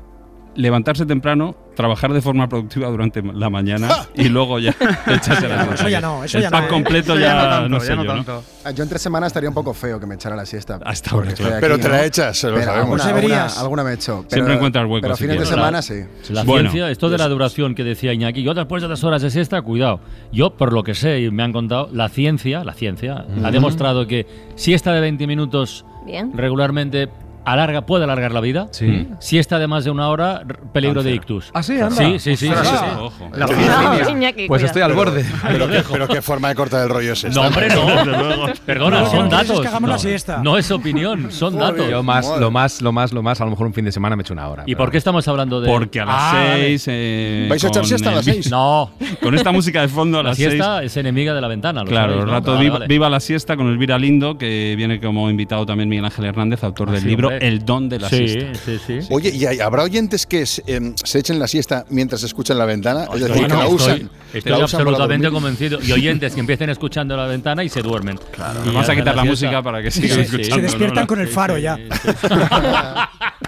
[0.56, 4.70] levantarse temprano, trabajar de forma productiva durante la mañana y luego ya
[5.06, 6.70] echarse Eso ya no, eso el ya pack no, ¿eh?
[6.70, 8.44] completo Eso ya, no tanto, no ya sé no yo, tanto.
[8.64, 10.78] Ah, Yo entre semana estaría un poco feo que me echara la siesta.
[10.84, 11.54] Hasta ahora, claro.
[11.54, 13.00] aquí, Pero te la echas, lo Pero sabemos.
[13.00, 14.18] Alguna, alguna- alguna me echo.
[14.28, 15.94] Pero, Siempre encuentras hueco, Pero si fines de semana sí.
[16.30, 16.70] La Bueno.
[16.70, 19.62] ciencia, esto de la duración que decía Iñaki, yo después de las horas de siesta,
[19.62, 20.00] cuidado.
[20.32, 24.06] Yo, por lo que sé y me han contado, la ciencia, la ciencia, ha demostrado
[24.06, 26.32] que siesta de 20 minutos Bien.
[26.34, 27.08] regularmente
[27.44, 28.68] alarga, puede alargar la vida.
[28.70, 29.08] Sí.
[29.18, 31.50] Siesta de más de una hora, peligro de ictus.
[31.54, 31.90] Ah, sí, anda.
[31.96, 32.48] Sí, sí, sí.
[32.48, 32.96] Ostras, sí, sí.
[33.00, 33.30] ojo.
[33.34, 35.24] La No, Pues estoy al borde.
[35.48, 37.40] Pero, qué, pero qué forma de cortar el rollo es esta.
[37.40, 38.52] No, hombre, no.
[38.66, 39.60] Perdona, No, son es datos.
[39.60, 40.40] que hagamos no, la siesta.
[40.42, 41.88] no es opinión, son datos.
[41.90, 44.16] Yo más, lo más, lo más, lo más, a lo mejor un fin de semana
[44.16, 44.64] me echo una hora.
[44.66, 45.68] ¿Y por qué estamos hablando de.?
[45.68, 46.52] Porque a las Ah.
[46.56, 46.84] 6.
[46.88, 48.50] eh, ¿Vais a echar siesta a las seis?
[48.50, 48.90] No,
[49.22, 50.48] Con esta música de fondo a la las 6.
[50.50, 51.84] siesta es enemiga de la ventana.
[51.84, 52.86] Claro, sabéis, rato viva, vale.
[52.86, 56.88] viva la siesta con Elvira Lindo, que viene como invitado también Miguel Ángel Hernández, autor
[56.88, 58.60] Ah, del sí, libro El don de la Sí, siesta.
[58.64, 58.98] sí, sí.
[59.10, 62.64] Oye, ¿y hay- habrá oyentes que se, em, se echen la siesta mientras escuchan la
[62.64, 63.04] ventana?
[63.04, 64.10] Es decir, Estoy, que la usan.
[64.32, 65.78] estoy la usan para absolutamente convencido.
[65.82, 68.18] Y oyentes que empiecen escuchando la ventana y se duermen.
[68.32, 70.54] Claro, Vamos a quitar la música para que sigan escuchando.
[70.56, 71.06] Se despiertan ¿no?
[71.06, 71.78] con el faro ya.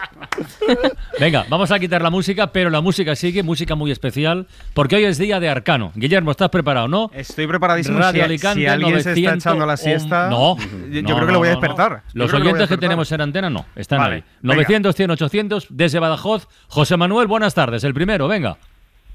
[1.20, 5.04] Venga, vamos a quitar la música, pero la música sigue, música muy especial, porque hoy
[5.04, 5.92] es día de Arcano.
[5.94, 7.10] Guillermo, ¿estás preparado, no?
[7.14, 7.98] Estoy preparadísimo.
[7.98, 11.14] Radio si, Alicante, si alguien se está 900 echando la siesta, No, yo, yo no,
[11.16, 12.02] creo que lo voy a despertar.
[12.14, 14.24] Los que oyentes que tenemos en antena no, están Vale, ahí.
[14.42, 14.54] venga.
[14.56, 16.48] 900, 100, 800, desde Badajoz.
[16.68, 17.84] José Manuel, buenas tardes.
[17.84, 18.56] El primero, venga.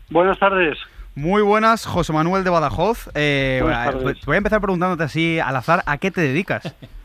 [0.10, 0.78] Buenas tardes.
[1.16, 3.10] Muy buenas, José Manuel de Badajoz.
[3.16, 4.26] Eh, Buenas bueno, tardes.
[4.26, 6.76] voy a empezar preguntándote así al azar, ¿a qué te dedicas?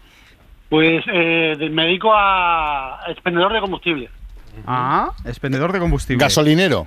[0.72, 4.08] Pues eh, me dedico a expendedor de combustible,
[4.66, 6.24] Ah, expendedor de combustible.
[6.24, 6.86] Gasolinero.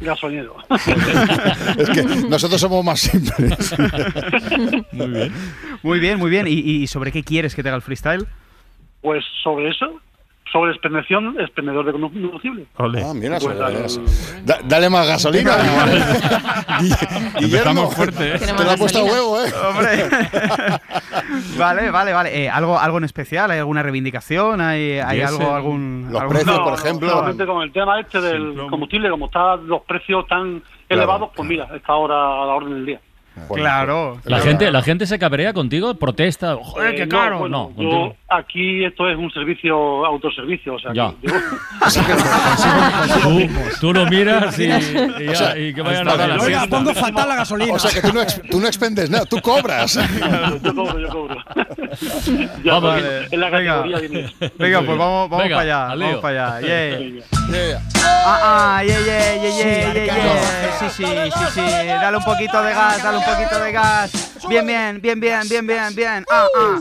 [0.00, 0.56] gasolinero.
[1.78, 3.72] Es que nosotros somos más simples.
[4.92, 5.32] Muy bien.
[5.84, 6.48] Muy bien, muy bien.
[6.48, 8.26] ¿Y, y sobre qué quieres que te haga el freestyle?
[9.00, 10.00] Pues sobre eso,
[10.52, 12.66] sobre expendeción, expendedor de combustible.
[12.76, 14.02] Ah, mira, Pues, eso.
[14.44, 15.52] Da- dale más gasolina.
[17.38, 18.38] Guillermo, fuerte, ¿eh?
[18.38, 19.48] te lo ha puesto a huevo, ¿eh?
[19.68, 20.08] Hombre.
[21.58, 22.44] vale, vale, vale.
[22.44, 23.50] Eh, ¿algo, ¿Algo en especial?
[23.50, 24.60] ¿Hay alguna reivindicación?
[24.60, 26.08] ¿Hay, hay algo, algún.
[26.10, 27.10] Los algún- precios, No, por no, ejemplo.
[27.10, 31.68] solamente con el tema este del combustible, como están los precios tan elevados, pues mira,
[31.74, 33.00] está ahora a la orden del día.
[33.48, 34.14] Claro.
[34.16, 34.44] La claro.
[34.44, 36.56] gente, la gente se cabrea contigo, protesta.
[36.60, 37.38] Joder, Eh, qué no, caro.
[37.40, 41.12] bueno, No, yo aquí esto es un servicio, autoservicio, o sea, Ya.
[41.20, 41.34] que yo-
[43.22, 43.48] Tú,
[43.80, 46.66] tú lo miras y, y ya- O sea, y que vayan a dar la Oiga,
[46.68, 47.74] pongo fatal la gasolina.
[47.74, 49.94] O sea que tú no, ex- tú no expendes nada, tú cobras.
[50.62, 51.36] yo cobro, yo cobro.
[52.64, 53.26] ya, Vamos, vale.
[53.30, 53.82] en la Venga.
[53.82, 54.32] viene.
[54.58, 55.90] Venga, pues vamos, vamos Venga, para allá.
[55.90, 56.66] al Vamos para allá.
[56.66, 56.98] Yeah.
[57.48, 57.82] Venga.
[58.22, 58.38] Ah,
[58.78, 60.78] ah, yeah, yeah, yeah, yeah, yeah, yeah.
[60.78, 61.60] Sí, sí, sí, sí.
[61.60, 64.29] Dale un poquito de gas, dale un poquito de gas.
[64.48, 66.24] Bien, bien, bien, bien, bien, bien, bien.
[66.30, 66.78] Ah, ah.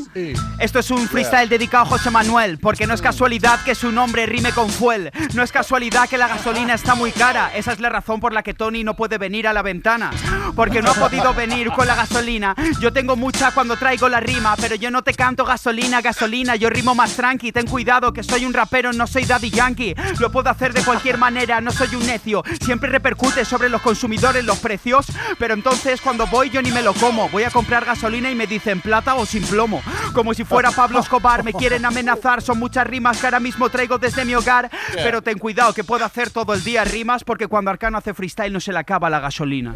[0.60, 4.26] Esto es un freestyle dedicado a José Manuel, porque no es casualidad que su nombre
[4.26, 5.12] rime con fuel.
[5.34, 7.52] No es casualidad que la gasolina está muy cara.
[7.56, 10.12] Esa es la razón por la que Tony no puede venir a la ventana.
[10.56, 12.56] Porque no ha podido venir con la gasolina.
[12.82, 16.56] Yo tengo mucha cuando traigo la rima, pero yo no te canto gasolina, gasolina.
[16.56, 17.52] Yo rimo más tranqui.
[17.52, 19.96] Ten cuidado que soy un rapero, no soy Daddy Yankee.
[20.20, 22.44] Lo puedo hacer de cualquier manera, no soy un necio.
[22.62, 25.08] Siempre repercute sobre los consumidores los precios.
[25.38, 27.30] Pero entonces cuando voy yo ni me lo como.
[27.30, 29.82] Voy a comprar gasolina y me dicen plata o sin plomo.
[30.14, 32.42] Como si fuera Pablo Escobar, me quieren amenazar.
[32.42, 34.70] Son muchas rimas que ahora mismo traigo desde mi hogar.
[34.96, 38.52] Pero ten cuidado que puedo hacer todo el día rimas porque cuando Arcano hace freestyle
[38.54, 39.74] no se le acaba la gasolina.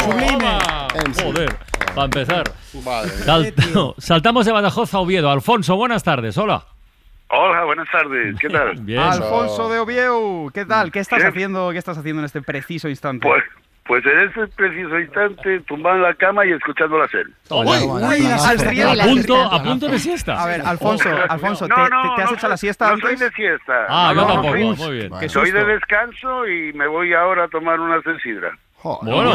[0.00, 0.58] Sublime.
[1.22, 1.56] Joder,
[1.94, 2.44] para empezar.
[2.84, 3.24] Madre mía.
[3.24, 5.30] Sal- saltamos de Badajoz a Oviedo.
[5.30, 6.36] Alfonso, buenas tardes.
[6.38, 6.64] Hola.
[7.28, 8.36] Hola, buenas tardes.
[8.40, 8.74] ¿Qué tal?
[8.80, 9.00] Bien.
[9.00, 10.92] Alfonso de Oviedo, ¿qué tal?
[10.92, 11.30] ¿Qué estás Bien.
[11.30, 11.70] haciendo?
[11.72, 13.26] ¿Qué estás haciendo en este preciso instante?
[13.26, 13.42] Pues,
[13.86, 17.32] pues en este preciso instante, tumbado en la cama y escuchando la serie.
[17.50, 20.42] A punto, a punto de siesta.
[20.42, 22.94] A ver, Alfonso, Alfonso, ¿te, No, te- no, te has no hecho la siesta no
[22.94, 23.18] antes?
[23.18, 23.86] soy de siesta.
[23.88, 24.52] Ah, yo tampoco.
[24.52, 25.12] soy- Muy bien.
[25.20, 28.00] Qué Soy de descanso y me voy ahora a tomar una
[28.84, 29.32] Bueno.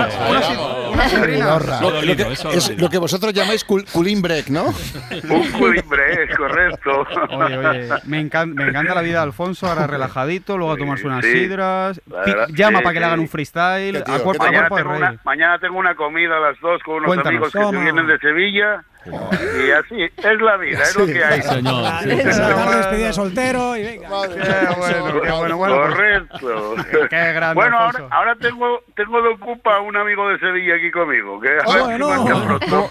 [1.82, 4.66] Lo, que, es lo que vosotros llamáis cul, cooling break, ¿no?
[5.30, 7.06] Un culimbre, es correcto.
[7.32, 11.08] Oye, oye, me, encan- me encanta la vida de Alfonso, ahora relajadito, luego a tomarse
[11.08, 11.32] unas sí.
[11.32, 14.76] sidras, verdad, llama sí, para que le hagan un freestyle, a, cuerpo, a mañana, cuerpo
[14.76, 17.30] de tengo una, mañana tengo una comida a las dos con unos Cuéntanos.
[17.30, 18.84] amigos que se vienen de Sevilla.
[19.06, 21.42] Y así, es la vida, es lo que hay.
[21.42, 21.84] señor.
[21.84, 24.10] Tarde despedida de soltero y venga.
[24.10, 25.76] Qué bueno, qué bueno, bueno.
[25.78, 26.76] pues, Correcto.
[27.10, 31.40] Qué grande, bueno, ahora, ahora tengo, tengo de ocupa un amigo de Sevilla aquí conmigo.
[31.40, 32.90] Que a si pronto.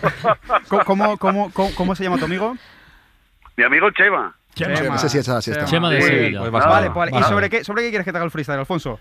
[0.86, 2.56] ¿Cómo, cómo, cómo, cómo, se llama tu amigo?
[3.56, 4.34] Mi amigo Chema.
[4.54, 4.98] Chema.
[4.98, 5.64] Sí está, sí está.
[5.66, 6.08] Chema de Sí.
[6.08, 6.40] Sevilla.
[6.40, 7.10] Pues Vale, vale.
[7.10, 7.26] ¿Y Vale.
[7.26, 8.98] sobre qué, sobre qué quieres que te haga el freestyle, Alfonso?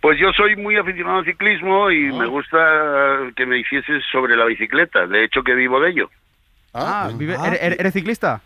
[0.00, 2.18] Pues yo soy muy aficionado al ciclismo y Ah.
[2.18, 2.58] me gusta
[3.34, 5.06] que me hicieses sobre la bicicleta.
[5.06, 6.10] De hecho, que vivo de ello.
[6.76, 8.40] Ah, vive- ¿eres, eres- eres ciclista?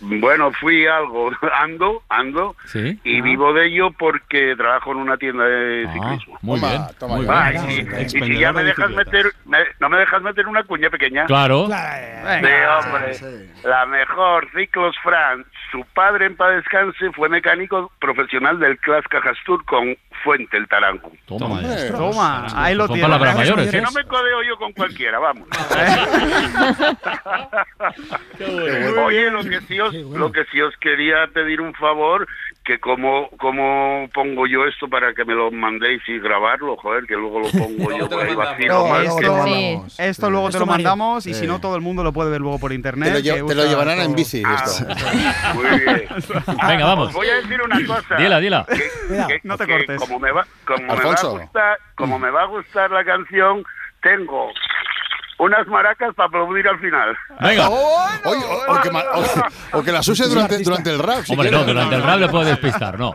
[0.00, 2.98] Bueno, fui algo, ando, ando, Sí.
[3.04, 6.38] y vivo de ello porque trabajo en una tienda de ciclismo.
[6.40, 6.82] Muy bien.
[7.08, 7.70] muy Va, bien.
[7.70, 10.88] y, si- y si ya me dejas meter, me- no me dejas meter una cuña
[10.88, 11.26] pequeña.
[11.26, 11.66] Claro.
[11.66, 15.48] Sí, hombre, la mejor, Ciclos France.
[15.70, 21.12] Su padre, en paz descanse, fue mecánico profesional del Class Cajastur con Fuente, el Tarango.
[21.26, 21.60] Toma,
[21.92, 25.48] Toma, ahí lo mayores, Que no me codeo yo con cualquiera, vamos.
[29.06, 32.26] Oye, lo que sí os, lo que sí os quería pedir un favor,
[32.66, 37.14] que como, como pongo yo esto para que me lo mandéis y grabarlo, joder, que
[37.14, 38.86] luego lo pongo yo por ahí vacío.
[38.88, 40.84] más que- Esto, esto luego te lo Mario.
[40.88, 43.12] mandamos y si no todo el mundo lo puede ver luego por internet.
[43.12, 44.06] Te lo, lle- que te lo usa llevarán todo.
[44.06, 44.42] en bici.
[44.42, 44.84] esto.
[45.54, 46.08] Muy bien.
[46.68, 47.08] Venga, vamos.
[47.08, 48.16] Os voy a decir una cosa.
[48.16, 48.66] Dila, dila.
[48.66, 48.76] Que-
[49.28, 50.00] que- no te cortes.
[50.00, 53.62] Como me va, como me va a gustar, como me va a gustar la canción,
[54.02, 54.50] tengo
[55.38, 57.16] unas maracas para aplaudir al final.
[57.40, 57.68] Venga.
[57.68, 61.24] Oye, o, o que, o- o que las use durante, durante el rap.
[61.24, 61.66] si Hombre, quieres.
[61.66, 63.12] no, durante el rap le puedo despistar, no.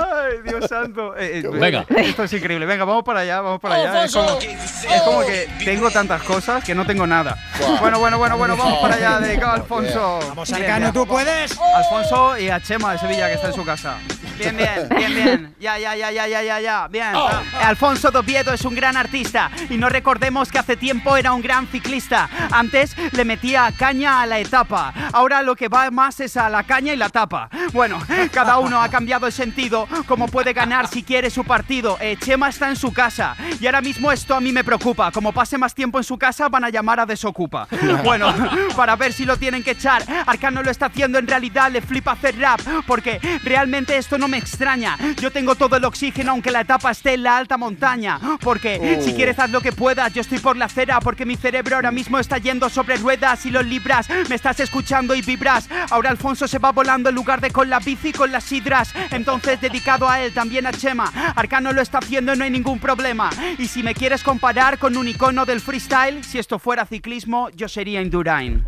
[0.00, 1.14] Ay, Dios santo.
[1.16, 1.84] Eh, eh, Venga.
[1.88, 2.64] Esto es increíble.
[2.66, 4.04] Venga, vamos para allá, vamos para allá.
[4.04, 7.36] Es como, es como que tengo tantas cosas que no tengo nada.
[7.80, 10.18] Bueno, bueno, bueno, bueno, vamos para allá, dedicado a Alfonso.
[10.30, 10.92] Vamos, bien.
[10.92, 11.58] tú puedes.
[11.76, 13.98] Alfonso y a Chema de Sevilla, que está en su casa.
[14.38, 15.54] Bien, bien, bien, bien.
[15.60, 16.88] Ya, ya, ya, ya, ya, ya, ya.
[16.88, 17.14] Bien.
[17.14, 21.42] Eh, Alfonso Doviedo es un gran artista y no recordemos que hace tiempo era un
[21.42, 22.28] gran ciclista.
[22.50, 24.92] Antes le metía caña a la etapa.
[25.12, 27.48] Ahora lo que va más es a la caña y la tapa.
[27.72, 27.98] Bueno,
[28.32, 31.98] cada uno ha cambiado el sentido, como puede ganar si quiere su partido.
[32.00, 35.10] Eh, Chema está en su casa y ahora mismo esto a mí me preocupa.
[35.10, 37.66] Como pase más tiempo en su casa van a llamar a Desocupa.
[38.04, 38.32] Bueno,
[38.76, 40.02] para ver si lo tienen que echar.
[40.26, 44.38] Arcano lo está haciendo en realidad, le flipa hacer rap, porque realmente esto no me
[44.38, 44.96] extraña.
[45.20, 48.20] Yo tengo todo el oxígeno aunque la etapa esté en la alta montaña.
[48.40, 51.76] Porque si quieres haz lo que puedas, yo estoy por la acera, porque mi cerebro
[51.76, 54.08] ahora mismo está yendo sobre ruedas y los libras.
[54.28, 55.68] Me estás escuchando y vibras.
[55.90, 58.94] Ahora Alfonso se va volando en lugar de con la bici con las sidras.
[59.10, 61.12] Entonces dedicado a él, también a Chema.
[61.34, 63.30] Arcano lo está haciendo y no hay ningún problema.
[63.58, 67.68] Y si me quieres comparar con un icono del freestyle, si esto fuera ciclismo, yo
[67.68, 68.64] sería Indurain.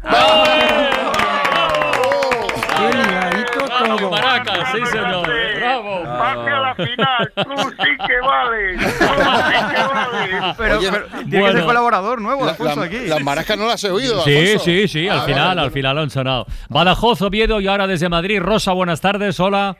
[2.80, 4.10] Qué ligadito todo.
[4.10, 5.28] Maracas, sí, señor.
[5.56, 6.02] Bravo.
[6.04, 10.54] Pase a la final, tú sí que vales, tú sí que vales.
[10.56, 11.56] Pero, Oye, pero tiene que bueno.
[11.58, 12.98] ser colaborador nuevo, La- Alfonso, la- aquí.
[13.06, 14.22] Las maracas no las he oído.
[14.22, 14.64] Sí, Alfonso.
[14.64, 15.60] sí, sí, al Ah, final, vale.
[15.62, 16.46] al final han sonado.
[16.68, 18.40] Badajoz, Oviedo y ahora desde Madrid.
[18.40, 19.76] Rosa, buenas tardes, hola.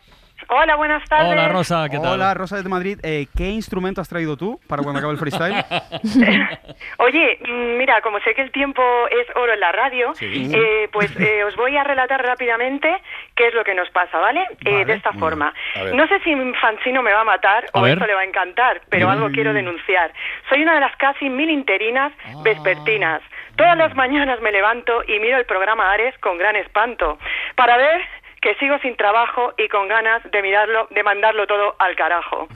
[0.48, 1.30] Hola, buenas tardes.
[1.32, 2.14] Hola, Rosa, ¿qué tal?
[2.14, 2.98] Hola, Rosa de Madrid.
[3.02, 5.54] Eh, ¿Qué instrumento has traído tú para cuando acabe el freestyle?
[6.98, 10.50] Oye, mm, mira, como sé que el tiempo es oro en la radio, Sí.
[10.52, 13.00] eh, pues eh, os voy a relatar rápidamente
[13.36, 14.44] qué es lo que nos pasa, ¿vale?
[14.64, 15.52] Eh, de esta forma.
[15.94, 17.92] No sé si Fancino me va a matar A o ver.
[17.94, 19.10] esto le va a encantar, pero Mm.
[19.10, 20.12] algo quiero denunciar.
[20.48, 23.22] Soy una de las casi mil interinas vespertinas.
[23.56, 27.18] Todas las mañanas me levanto y miro el programa Ares con gran espanto
[27.56, 28.00] para ver
[28.40, 32.48] que sigo sin trabajo y con ganas de mirarlo, de mandarlo todo al carajo.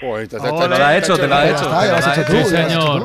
[0.00, 2.24] Joder, te- te- Te te- lo ha hecho, te lo ha hecho.
[2.26, 3.02] Sí, señor.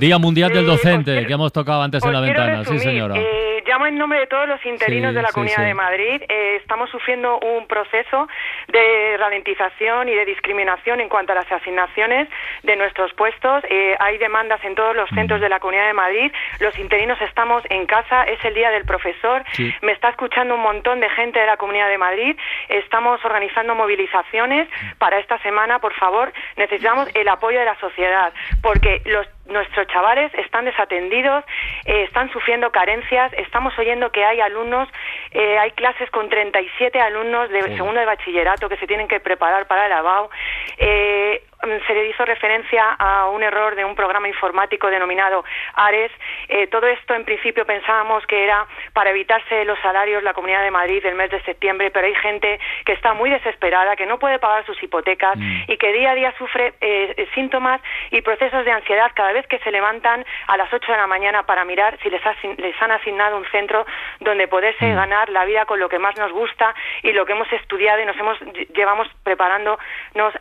[0.00, 2.64] Día Mundial del Docente, que hemos tocado antes en la Os quiero ventana.
[2.64, 3.14] Sí, señora.
[3.16, 5.62] Eh, llamo en nombre de todos los interinos Sí, de la sí, Comunidad sí.
[5.64, 6.22] de Madrid.
[6.28, 8.28] Eh, estamos sufriendo un proceso
[8.68, 12.28] de ralentización y de discriminación en cuanto a las asignaciones
[12.64, 13.62] de nuestros puestos.
[13.70, 15.42] Eh, hay demandas en todos los centros Mm.
[15.42, 16.32] de la Comunidad de Madrid.
[16.60, 18.24] Los interinos estamos en casa.
[18.24, 19.44] Es el día del profesor.
[19.52, 19.72] Sí.
[19.82, 22.36] Me está escuchando un montón de gente de la Comunidad de Madrid.
[22.68, 25.78] Estamos organizando movilizaciones para esta semana.
[25.78, 31.44] Por favor, necesitamos el apoyo de la sociedad porque los nuestros chavales están desatendidos,
[31.84, 34.88] eh, están sufriendo carencias, estamos oyendo que hay alumnos,
[35.32, 39.66] eh, hay clases con 37 alumnos de segundo de bachillerato que se tienen que preparar
[39.66, 40.30] para el lavado.
[40.78, 41.42] Eh,
[41.86, 45.44] se le hizo referencia a un error de un programa informático denominado
[45.74, 46.10] Ares.
[46.48, 50.70] Eh, todo esto en principio pensábamos que era para evitarse los salarios la Comunidad de
[50.70, 54.38] Madrid del mes de septiembre, pero hay gente que está muy desesperada, que no puede
[54.38, 55.34] pagar sus hipotecas
[55.68, 59.58] y que día a día sufre eh, síntomas y procesos de ansiedad cada vez que
[59.60, 62.90] se levantan a las 8 de la mañana para mirar si les, ha- les han
[62.90, 63.86] asignado un centro
[64.20, 67.50] donde poderse ganar la vida con lo que más nos gusta y lo que hemos
[67.52, 68.38] estudiado y nos hemos
[68.74, 69.78] llevamos preparándonos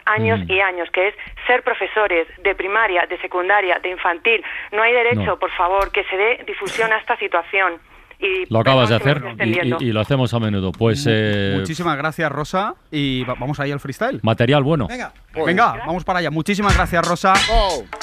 [0.06, 1.11] años y años, que es
[1.48, 4.44] ser profesores de primaria, de secundaria, de infantil.
[4.72, 5.40] No hay derecho, No.
[5.40, 7.80] por favor, que se dé difusión a esta situación.
[8.22, 9.78] Y Lo acabas de hacer y, extendiendo.
[9.80, 10.72] y- y lo hacemos a menudo.
[10.72, 12.76] Pues eh, Muchísimas gracias, Rosa.
[12.92, 14.20] Y va- vamos ahí al freestyle.
[14.22, 14.88] material bueno.
[15.34, 16.30] Venga, vamos para allá.
[16.30, 17.34] Muchísimas gracias, Rosa.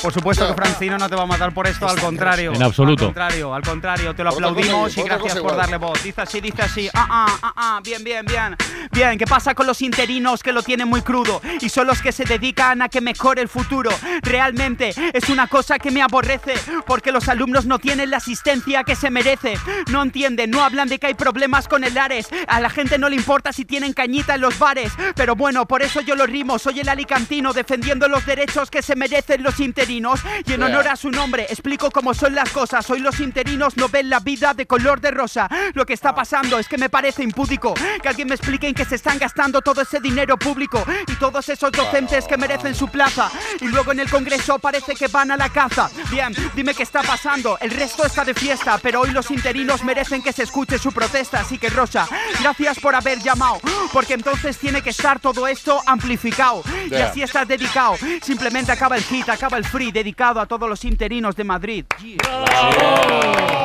[0.03, 2.53] Por supuesto que Francino no te va a matar por esto, al contrario.
[2.55, 3.05] En absoluto.
[3.05, 5.57] Al contrario, al contrario, te lo Otra aplaudimos y otra gracias cosa por igual.
[5.57, 6.03] darle voz.
[6.03, 6.89] Dice así, dice así.
[6.95, 8.57] Ah, ah, ah, ah, bien, bien, bien.
[8.91, 11.41] Bien, ¿qué pasa con los interinos que lo tienen muy crudo?
[11.61, 13.91] Y son los que se dedican a que mejore el futuro.
[14.23, 16.55] Realmente es una cosa que me aborrece,
[16.87, 19.55] porque los alumnos no tienen la asistencia que se merece.
[19.91, 22.29] No entienden, no hablan de que hay problemas con el Ares.
[22.47, 24.93] A la gente no le importa si tienen cañita en los bares.
[25.15, 26.59] Pero bueno, por eso yo lo rimo.
[26.59, 30.21] Soy el alicantino defendiendo los derechos que se merecen los interinos.
[30.47, 32.89] Y en honor a su nombre, explico cómo son las cosas.
[32.89, 35.49] Hoy los interinos no ven la vida de color de rosa.
[35.75, 38.87] Lo que está pasando es que me parece impúdico que alguien me explique en qué
[38.87, 43.31] se están gastando todo ese dinero público y todos esos docentes que merecen su plaza.
[43.61, 45.91] Y luego en el Congreso parece que van a la caza.
[46.11, 47.59] Bien, dime qué está pasando.
[47.61, 51.41] El resto está de fiesta, pero hoy los interinos merecen que se escuche su protesta.
[51.41, 52.07] Así que Rosa,
[52.41, 53.61] gracias por haber llamado,
[53.93, 56.63] porque entonces tiene que estar todo esto amplificado.
[56.87, 57.09] Y Yeah.
[57.09, 57.97] así estás dedicado.
[58.23, 61.85] Simplemente acaba el hit, acaba el free, dedicado a todos los interinos de Madrid.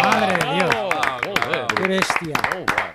[0.04, 0.76] Madre de Dios.
[1.76, 2.93] Qué bestia.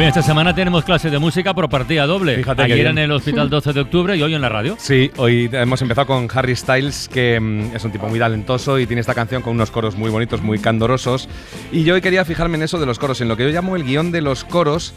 [0.00, 2.36] Bien, esta semana tenemos clase de música por partida doble.
[2.36, 4.76] Fíjate Ayer en el Hospital 12 de Octubre y hoy en la radio.
[4.78, 8.86] Sí, hoy hemos empezado con Harry Styles, que mm, es un tipo muy talentoso y
[8.86, 11.28] tiene esta canción con unos coros muy bonitos, muy candorosos.
[11.70, 13.76] Y yo hoy quería fijarme en eso de los coros, en lo que yo llamo
[13.76, 14.94] el guion de los coros,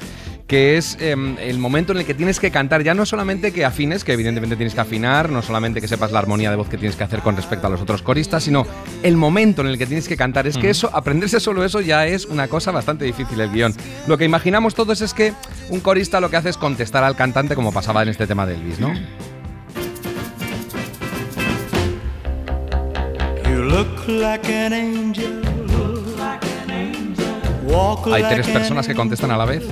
[0.54, 3.66] que es em, el momento en el que tienes que cantar, ya no solamente que
[3.66, 6.78] afines, que evidentemente tienes que afinar, no solamente que sepas la armonía de voz que
[6.78, 8.68] tienes que hacer con respecto a los otros coristas, sino
[9.02, 10.46] el momento en el que tienes que cantar.
[10.46, 13.74] Es que eso, aprenderse solo eso ya es una cosa bastante difícil el guion.
[14.06, 15.34] Lo que imaginamos todos es que
[15.70, 18.54] un corista lo que hace es contestar al cantante como pasaba en este tema de
[18.54, 18.94] Elvis, ¿no?
[23.50, 25.42] You look like an angel.
[27.66, 29.64] Walk Hay like tres personas que contestan a la vez.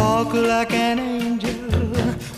[0.00, 1.92] Talk like an angel.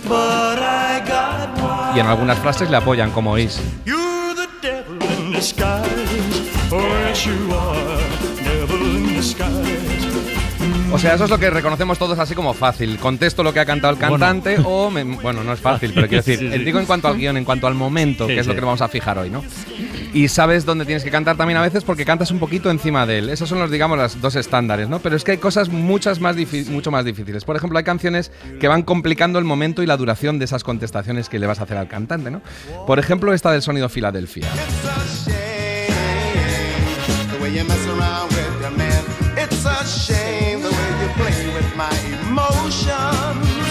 [0.09, 1.97] But I got one.
[1.97, 3.39] Y en algunas frases le apoyan, como.
[3.39, 5.87] You're the devil in disguise.
[6.73, 8.01] Oh, yes, you are.
[8.43, 9.92] Devil in disguise.
[10.93, 12.99] O sea, eso es lo que reconocemos todos así como fácil.
[12.99, 14.91] Contesto lo que ha cantado el cantante o...
[14.91, 16.65] me- bueno, no es fácil, pero quiero decir, Sí, sí.
[16.65, 18.83] digo en cuanto al guion, en cuanto al momento, Sí, que es lo que vamos
[18.83, 19.43] a fijar hoy, ¿no?
[20.13, 23.19] Y sabes dónde tienes que cantar también a veces porque cantas un poquito encima de
[23.19, 23.29] él.
[23.31, 24.99] Esos son los, digamos, los dos estándares, ¿no?
[24.99, 26.37] Pero es que hay cosas muchas más
[26.69, 27.45] mucho más difíciles.
[27.45, 28.31] Por ejemplo, hay canciones
[28.61, 31.63] que van complicando el momento y la duración de esas contestaciones que le vas a
[31.63, 32.43] hacer al cantante, ¿no?
[32.87, 34.47] Por ejemplo, esta del sonido Filadelfia.
[37.31, 39.03] The way you mess around with your man.
[39.39, 40.52] It's a shame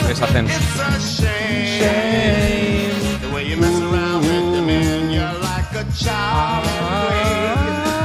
[0.08, 0.46] Les hacen...
[0.46, 2.92] It's a shame.
[3.22, 5.10] The way you mess around with your man.
[5.10, 7.54] You're like a child at play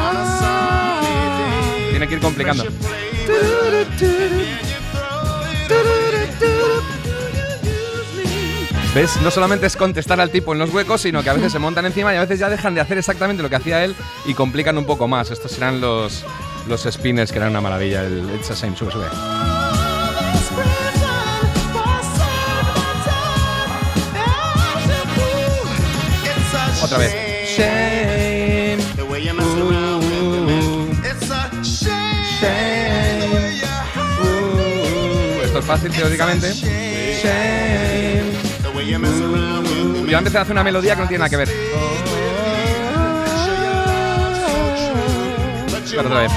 [0.07, 1.91] on a sunny day.
[1.91, 2.65] Tiene que ir complicando.
[8.97, 9.21] ¿Ves?
[9.21, 11.85] No solamente es contestar al tipo en los huecos, sino que a veces se montan
[11.85, 13.95] encima y a veces ya dejan de hacer exactamente lo que hacía él
[14.25, 15.31] y complican un poco más.
[15.31, 16.25] Estos serán los,
[16.67, 18.05] los spinners, que eran una maravilla.
[18.05, 19.05] El It's the Same, sube, sube.
[26.83, 27.13] Otra vez.
[27.55, 28.79] Shame.
[28.79, 29.05] A
[31.63, 32.97] shame.
[35.45, 36.51] Esto es fácil teóricamente.
[36.55, 37.66] Shame.
[38.87, 39.67] The way you mess around
[40.09, 41.49] Y va a empezar a hacer una melodía que no tiene nada que ver.
[45.91, 46.33] Pero otra vez.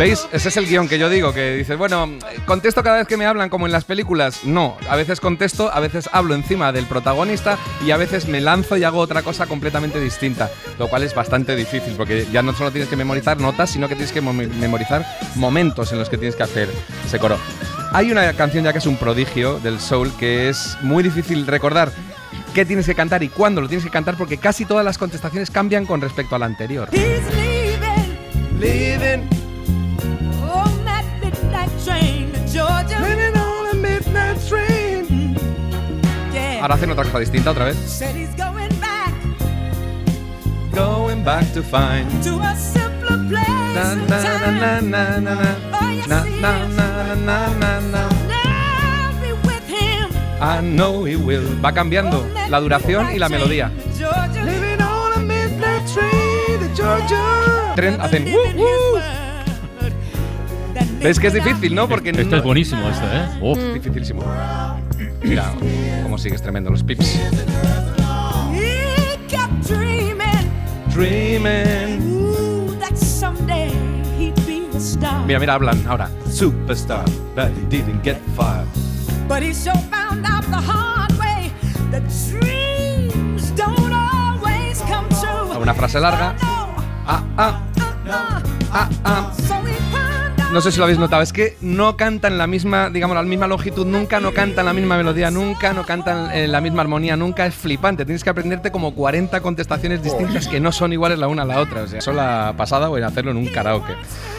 [0.00, 0.26] ¿Veis?
[0.32, 2.08] Ese es el guion que yo digo, que dices, bueno,
[2.46, 4.44] contesto cada vez que me hablan como en las películas.
[4.44, 8.78] No, a veces contesto, a veces hablo encima del protagonista y a veces me lanzo
[8.78, 12.70] y hago otra cosa completamente distinta, lo cual es bastante difícil porque ya no solo
[12.70, 16.34] tienes que memorizar notas, sino que tienes que mo- memorizar momentos en los que tienes
[16.34, 16.70] que hacer
[17.04, 17.36] ese coro.
[17.92, 21.92] Hay una canción ya que es un prodigio del soul que es muy difícil recordar
[22.54, 25.50] qué tienes que cantar y cuándo lo tienes que cantar porque casi todas las contestaciones
[25.50, 26.88] cambian con respecto a la anterior.
[36.60, 37.76] Ahora hacen otra cosa distinta otra vez.
[40.72, 42.06] Going back to find.
[50.42, 51.42] I know he will.
[51.62, 53.70] Va cambiando la duración y la melodía.
[57.76, 58.24] Tren hacen.
[58.26, 59.00] "Uh, uh".
[61.02, 61.88] ¿Ves que es difícil, no?
[61.88, 63.72] Porque Este no- es buenísimo, este, ¿eh?
[63.74, 64.22] Dificilísimo.
[65.22, 65.52] Mira
[66.02, 67.18] cómo sigues tremendo los pips.
[75.26, 76.10] Mira, mira, hablan ahora.
[76.28, 77.04] Superstar,
[77.36, 78.64] but he didn't get far.
[79.28, 81.52] But he sure found out the hard way
[81.92, 85.60] that dreams don't always come true.
[85.60, 86.34] Una frase larga.
[87.06, 87.62] Ah, ah,
[88.72, 89.59] ah, ah.
[90.52, 93.46] No sé si lo habéis notado, es que no cantan la misma, digamos, la misma
[93.46, 97.46] longitud, nunca no cantan la misma melodía, nunca no cantan eh, la misma armonía, nunca
[97.46, 98.04] es flipante.
[98.04, 101.60] Tienes que aprenderte como 40 contestaciones distintas que no son iguales la una a la
[101.60, 101.82] otra.
[101.82, 103.94] O sea, eso la pasada o en hacerlo en un karaoke.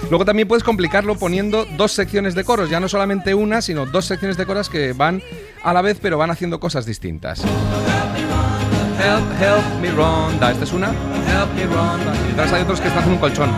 [0.10, 4.04] Luego también puedes complicarlo poniendo dos secciones de coros, ya no solamente una, sino dos
[4.04, 5.24] secciones de coros que van
[5.64, 7.42] a la vez, pero van haciendo cosas distintas.
[9.02, 10.52] Help, me Ronda.
[10.52, 10.90] Esta es una.
[10.90, 11.58] Help.
[11.58, 13.50] Y detrás hay otros que están en un colchón.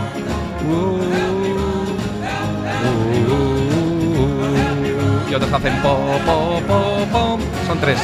[5.30, 7.38] Y otros hacen po, po, po, po.
[7.66, 7.98] Son tres.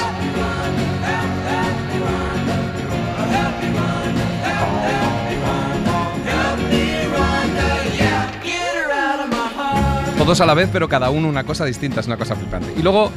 [10.18, 12.72] Todos a la vez, pero cada uno una cosa distinta, es una cosa flipante.
[12.76, 13.10] Y luego,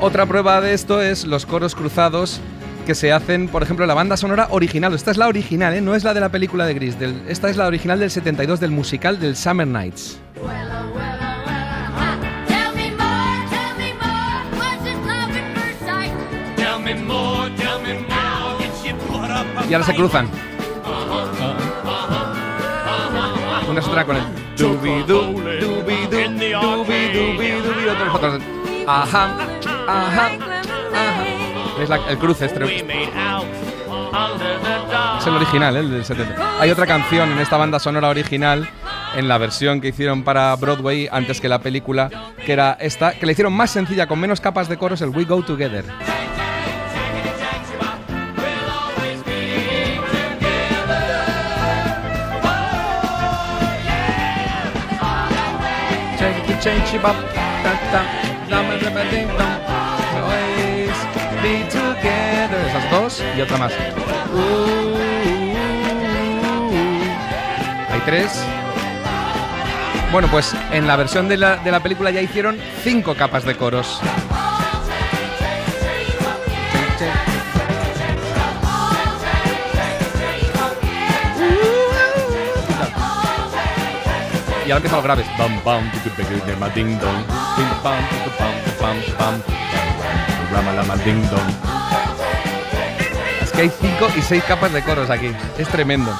[0.00, 2.40] otra prueba de esto es los coros cruzados
[2.84, 4.94] que se hacen, por ejemplo, la banda sonora original.
[4.94, 5.80] Esta es la original, ¿eh?
[5.80, 6.98] no es la de la película de Gris.
[6.98, 10.18] del- esta es la original del 72 del musical del Summer Nights.
[19.68, 20.28] Y ahora se cruzan.
[23.68, 24.22] Una es otra con el
[28.86, 29.38] ajá,
[29.88, 30.53] ajá.
[31.78, 32.46] ¿Veis el cruce?
[32.46, 32.64] Este,
[35.18, 35.80] es el original, ¿eh?
[35.80, 36.60] el del 70.
[36.60, 38.68] Hay otra canción en esta banda sonora original,
[39.16, 42.10] en la versión que hicieron para Broadway antes que la película,
[42.44, 45.24] que era esta, que la hicieron más sencilla, con menos capas de coros, el We
[45.24, 45.84] Go Together.
[56.64, 57.14] Change it, up,
[63.36, 63.72] y otra más.
[67.90, 68.42] Hay tres.
[70.10, 73.56] Bueno, pues en la versión de la, de la película ya hicieron cinco capas de
[73.56, 74.00] coros.
[84.66, 85.26] Y ahora empiezan los graves.
[93.54, 95.30] Que hay cinco y seis capas de coros aquí.
[95.58, 96.12] Es tremendo.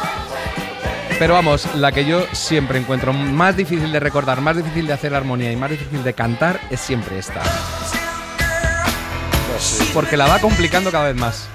[1.19, 5.15] Pero vamos, la que yo siempre encuentro más difícil de recordar, más difícil de hacer
[5.15, 7.41] armonía y más difícil de cantar es siempre esta.
[9.93, 11.49] Porque la va complicando cada vez más.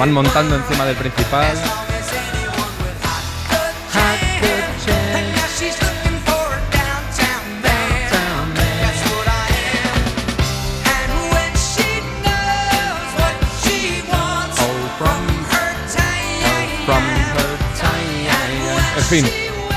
[0.00, 1.54] Van montando encima del principal.
[18.96, 19.26] En fin,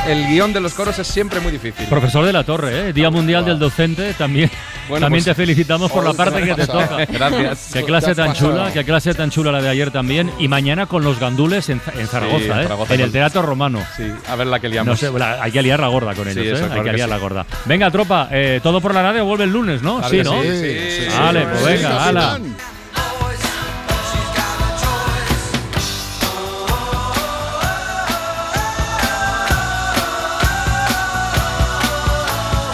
[0.07, 1.86] el guion de los coros es siempre muy difícil.
[1.88, 2.93] Profesor de la Torre, ¿eh?
[2.93, 4.49] Día Mundial del Docente también.
[4.89, 7.05] Bueno, también pues- te felicitamos por la parte que te toca.
[7.09, 7.69] Gracias.
[7.73, 8.51] Qué clase tan pasado.
[8.51, 10.31] chula, qué clase tan chula la de ayer también.
[10.39, 12.63] Y mañana con los gandules en, en Zaragoza, Sí, en ¿eh?
[12.63, 13.79] Zaragoza en el Teatro Romano.
[13.95, 14.88] Sí, a ver la que liamos.
[14.91, 16.67] No sé, la- hay que liar la gorda con Sí, ellos, eso, ¿eh?
[16.67, 17.13] claro hay que que liar sí.
[17.13, 17.45] la gorda.
[17.65, 19.99] Venga, tropa, eh, todo por la radio vuelve el lunes, ¿no?
[19.99, 20.41] Claro sí, ¿no?
[20.41, 21.17] sí, sí, sí, sí.
[21.19, 22.39] Vale, pues Sí, venga, ala.